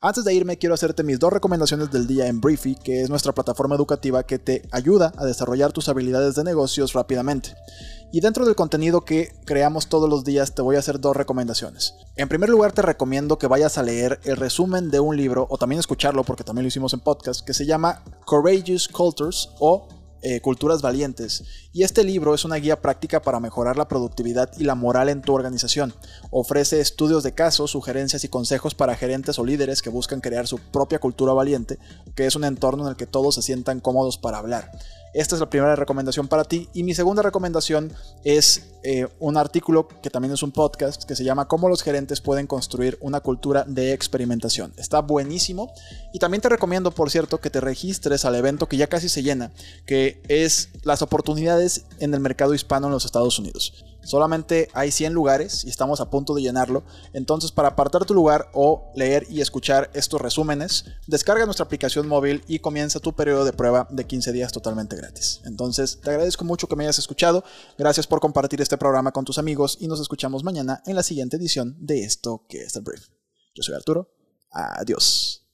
Antes 0.00 0.24
de 0.24 0.32
irme, 0.32 0.56
quiero 0.56 0.74
hacerte 0.74 1.02
mis 1.02 1.18
dos 1.18 1.30
recomendaciones 1.30 1.90
del 1.90 2.06
día 2.06 2.26
en 2.26 2.40
Briefy, 2.40 2.74
que 2.74 3.02
es 3.02 3.10
nuestra 3.10 3.34
plataforma 3.34 3.74
educativa 3.74 4.22
que 4.22 4.38
te 4.38 4.62
ayuda 4.70 5.12
a 5.18 5.26
desarrollar 5.26 5.72
tus 5.72 5.90
habilidades 5.90 6.36
de 6.36 6.44
negocios 6.44 6.94
rápidamente. 6.94 7.54
Y 8.12 8.20
dentro 8.20 8.44
del 8.44 8.56
contenido 8.56 9.04
que 9.04 9.32
creamos 9.44 9.88
todos 9.88 10.10
los 10.10 10.24
días 10.24 10.54
te 10.54 10.62
voy 10.62 10.74
a 10.74 10.80
hacer 10.80 11.00
dos 11.00 11.16
recomendaciones. 11.16 11.94
En 12.16 12.28
primer 12.28 12.48
lugar 12.48 12.72
te 12.72 12.82
recomiendo 12.82 13.38
que 13.38 13.46
vayas 13.46 13.78
a 13.78 13.84
leer 13.84 14.18
el 14.24 14.36
resumen 14.36 14.90
de 14.90 14.98
un 14.98 15.16
libro 15.16 15.46
o 15.48 15.58
también 15.58 15.78
escucharlo 15.78 16.24
porque 16.24 16.42
también 16.42 16.64
lo 16.64 16.68
hicimos 16.68 16.92
en 16.92 17.00
podcast 17.00 17.46
que 17.46 17.54
se 17.54 17.66
llama 17.66 18.02
Courageous 18.26 18.88
Cultures 18.88 19.50
o 19.60 19.86
eh, 20.22 20.42
Culturas 20.42 20.82
Valientes, 20.82 21.44
y 21.72 21.82
este 21.82 22.04
libro 22.04 22.34
es 22.34 22.44
una 22.44 22.56
guía 22.56 22.82
práctica 22.82 23.22
para 23.22 23.40
mejorar 23.40 23.78
la 23.78 23.88
productividad 23.88 24.50
y 24.58 24.64
la 24.64 24.74
moral 24.74 25.08
en 25.08 25.22
tu 25.22 25.32
organización. 25.32 25.94
Ofrece 26.30 26.78
estudios 26.78 27.22
de 27.22 27.32
casos, 27.32 27.70
sugerencias 27.70 28.22
y 28.24 28.28
consejos 28.28 28.74
para 28.74 28.96
gerentes 28.96 29.38
o 29.38 29.46
líderes 29.46 29.80
que 29.80 29.88
buscan 29.88 30.20
crear 30.20 30.46
su 30.46 30.58
propia 30.58 30.98
cultura 30.98 31.32
valiente, 31.32 31.78
que 32.14 32.26
es 32.26 32.36
un 32.36 32.44
entorno 32.44 32.84
en 32.84 32.90
el 32.90 32.96
que 32.96 33.06
todos 33.06 33.36
se 33.36 33.42
sientan 33.42 33.80
cómodos 33.80 34.18
para 34.18 34.36
hablar. 34.36 34.70
Esta 35.12 35.34
es 35.34 35.40
la 35.40 35.50
primera 35.50 35.74
recomendación 35.76 36.28
para 36.28 36.44
ti. 36.44 36.68
Y 36.72 36.84
mi 36.84 36.94
segunda 36.94 37.22
recomendación 37.22 37.92
es 38.24 38.74
eh, 38.82 39.08
un 39.18 39.36
artículo 39.36 39.88
que 40.02 40.10
también 40.10 40.32
es 40.32 40.42
un 40.42 40.52
podcast 40.52 41.04
que 41.04 41.16
se 41.16 41.24
llama 41.24 41.48
Cómo 41.48 41.68
los 41.68 41.82
gerentes 41.82 42.20
pueden 42.20 42.46
construir 42.46 42.96
una 43.00 43.20
cultura 43.20 43.64
de 43.66 43.92
experimentación. 43.92 44.72
Está 44.76 45.00
buenísimo. 45.00 45.72
Y 46.12 46.18
también 46.18 46.40
te 46.40 46.48
recomiendo, 46.48 46.92
por 46.92 47.10
cierto, 47.10 47.38
que 47.38 47.50
te 47.50 47.60
registres 47.60 48.24
al 48.24 48.36
evento 48.36 48.66
que 48.66 48.76
ya 48.76 48.86
casi 48.86 49.08
se 49.08 49.22
llena, 49.22 49.52
que 49.86 50.22
es 50.28 50.70
las 50.84 51.02
oportunidades 51.02 51.84
en 51.98 52.14
el 52.14 52.20
mercado 52.20 52.54
hispano 52.54 52.86
en 52.86 52.92
los 52.92 53.04
Estados 53.04 53.38
Unidos. 53.38 53.89
Solamente 54.02 54.68
hay 54.72 54.90
100 54.90 55.12
lugares 55.12 55.64
y 55.64 55.68
estamos 55.68 56.00
a 56.00 56.10
punto 56.10 56.34
de 56.34 56.42
llenarlo. 56.42 56.82
Entonces, 57.12 57.52
para 57.52 57.68
apartar 57.68 58.04
tu 58.04 58.14
lugar 58.14 58.50
o 58.54 58.90
leer 58.94 59.26
y 59.30 59.40
escuchar 59.40 59.90
estos 59.94 60.20
resúmenes, 60.20 60.84
descarga 61.06 61.44
nuestra 61.44 61.64
aplicación 61.64 62.08
móvil 62.08 62.42
y 62.46 62.60
comienza 62.60 63.00
tu 63.00 63.14
periodo 63.14 63.44
de 63.44 63.52
prueba 63.52 63.86
de 63.90 64.06
15 64.06 64.32
días 64.32 64.52
totalmente 64.52 64.96
gratis. 64.96 65.40
Entonces, 65.44 66.00
te 66.00 66.10
agradezco 66.10 66.44
mucho 66.44 66.66
que 66.66 66.76
me 66.76 66.84
hayas 66.84 66.98
escuchado. 66.98 67.44
Gracias 67.78 68.06
por 68.06 68.20
compartir 68.20 68.60
este 68.60 68.78
programa 68.78 69.12
con 69.12 69.24
tus 69.24 69.38
amigos 69.38 69.76
y 69.80 69.88
nos 69.88 70.00
escuchamos 70.00 70.44
mañana 70.44 70.82
en 70.86 70.96
la 70.96 71.02
siguiente 71.02 71.36
edición 71.36 71.76
de 71.78 72.04
esto 72.04 72.44
que 72.48 72.62
es 72.62 72.76
el 72.76 72.82
Brief. 72.82 73.08
Yo 73.54 73.62
soy 73.62 73.74
Arturo. 73.74 74.08
Adiós. 74.50 75.46